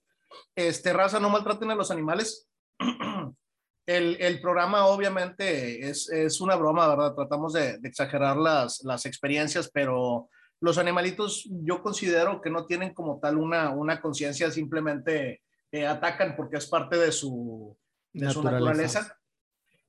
[0.57, 2.49] Este, raza, no maltraten a los animales.
[3.87, 7.15] el, el, programa obviamente es, es, una broma, ¿verdad?
[7.15, 10.29] Tratamos de, de, exagerar las, las experiencias, pero
[10.61, 16.35] los animalitos yo considero que no tienen como tal una, una conciencia, simplemente eh, atacan
[16.37, 17.77] porque es parte de su,
[18.12, 18.41] de naturaleza.
[18.41, 19.19] su naturaleza.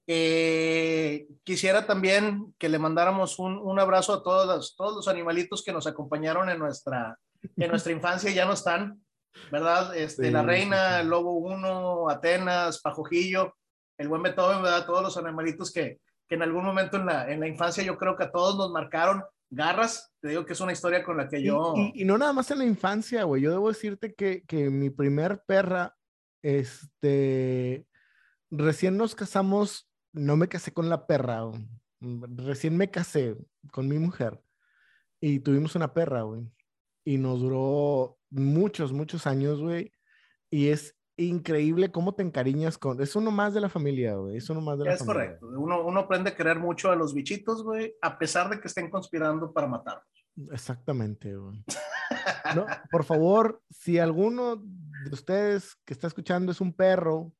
[0.08, 5.64] Eh, quisiera también que le mandáramos un, un abrazo a todos los, todos los animalitos
[5.64, 7.18] que nos acompañaron en nuestra,
[7.58, 9.04] en nuestra infancia, ya no están,
[9.52, 9.96] ¿verdad?
[9.96, 13.56] Este, sí, la reina, el lobo uno, Atenas, Pajojillo,
[13.98, 14.86] el buen Beethoven, ¿verdad?
[14.86, 18.16] Todos los animalitos que, que en algún momento en la, en la infancia yo creo
[18.16, 19.24] que a todos nos marcaron.
[19.50, 21.74] Garras, te digo que es una historia con la que yo...
[21.78, 23.44] Y, y, y no nada más en la infancia, güey.
[23.44, 25.96] Yo debo decirte que, que mi primer perra,
[26.42, 27.86] este,
[28.50, 31.68] recién nos casamos, no me casé con la perra, güey.
[32.38, 33.36] recién me casé
[33.72, 34.42] con mi mujer
[35.20, 36.50] y tuvimos una perra, güey.
[37.04, 39.92] Y nos duró muchos, muchos años, güey.
[40.50, 43.02] Y es increíble cómo te encariñas con.
[43.02, 44.38] Es uno más de la familia, güey.
[44.38, 45.24] Es uno más de la es familia.
[45.24, 45.60] Es correcto.
[45.60, 48.90] Uno, uno aprende a querer mucho a los bichitos, güey, a pesar de que estén
[48.90, 50.28] conspirando para matarlos.
[50.52, 51.64] Exactamente, güey.
[52.56, 57.34] No, por favor, si alguno de ustedes que está escuchando es un perro,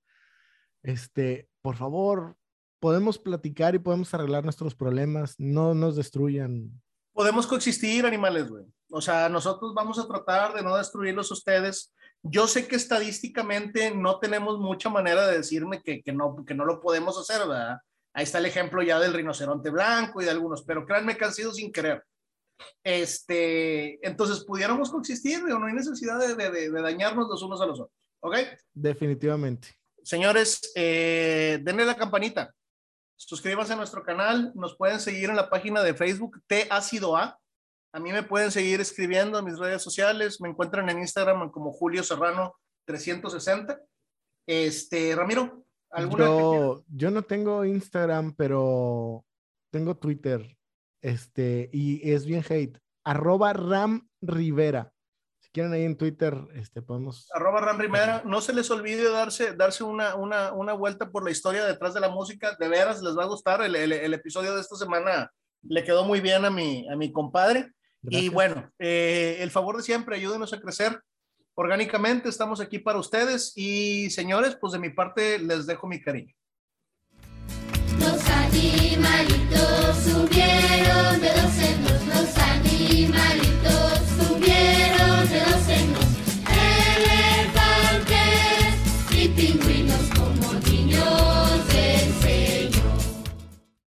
[0.82, 2.36] este, por favor,
[2.80, 5.36] podemos platicar y podemos arreglar nuestros problemas.
[5.38, 6.72] No nos destruyan.
[7.14, 8.66] Podemos coexistir, animales, güey.
[8.92, 11.94] O sea, nosotros vamos a tratar de no destruirlos ustedes
[12.28, 16.66] yo sé que estadísticamente no tenemos mucha manera de decirme que, que, no, que no
[16.66, 17.78] lo podemos hacer, ¿verdad?
[18.14, 21.34] Ahí está el ejemplo ya del rinoceronte blanco y de algunos, pero créanme que han
[21.34, 22.04] sido sin querer.
[22.84, 27.80] Este, entonces, pudiéramos coexistir, no hay necesidad de, de, de, dañarnos los unos a los
[27.80, 28.38] otros, ¿ok?
[28.74, 29.76] Definitivamente.
[30.02, 32.56] Señores, eh, denle la campanita,
[33.16, 37.40] suscríbanse a nuestro canal, nos pueden seguir en la página de Facebook T Ácido A,
[37.96, 40.42] a mí me pueden seguir escribiendo en mis redes sociales.
[40.42, 42.54] Me encuentran en Instagram como Julio Serrano
[42.88, 43.82] 360.
[44.46, 49.24] Este, Ramiro, ¿alguna yo, yo no tengo Instagram, pero
[49.72, 50.58] tengo Twitter.
[51.02, 52.78] Este, y es bien hate.
[53.06, 54.92] Arroba Ram Rivera.
[55.56, 57.30] Quieren ahí en Twitter, este, podemos.
[57.34, 58.24] Arroba Ram Rivera.
[58.26, 62.02] No se les olvide darse, darse una, una, una vuelta por la historia detrás de
[62.02, 62.58] la música.
[62.60, 63.62] De veras, les va a gustar.
[63.62, 65.32] El, el, el episodio de esta semana
[65.64, 67.72] le quedó muy bien a mi, a mi compadre.
[68.02, 68.24] Gracias.
[68.24, 71.02] Y bueno, eh, el favor de siempre, ayúdenos a crecer
[71.54, 72.28] orgánicamente.
[72.28, 73.54] Estamos aquí para ustedes.
[73.56, 76.36] Y señores, pues de mi parte les dejo mi cariño.
[77.98, 83.45] Los animalitos subieron de dos en dos, los animalitos.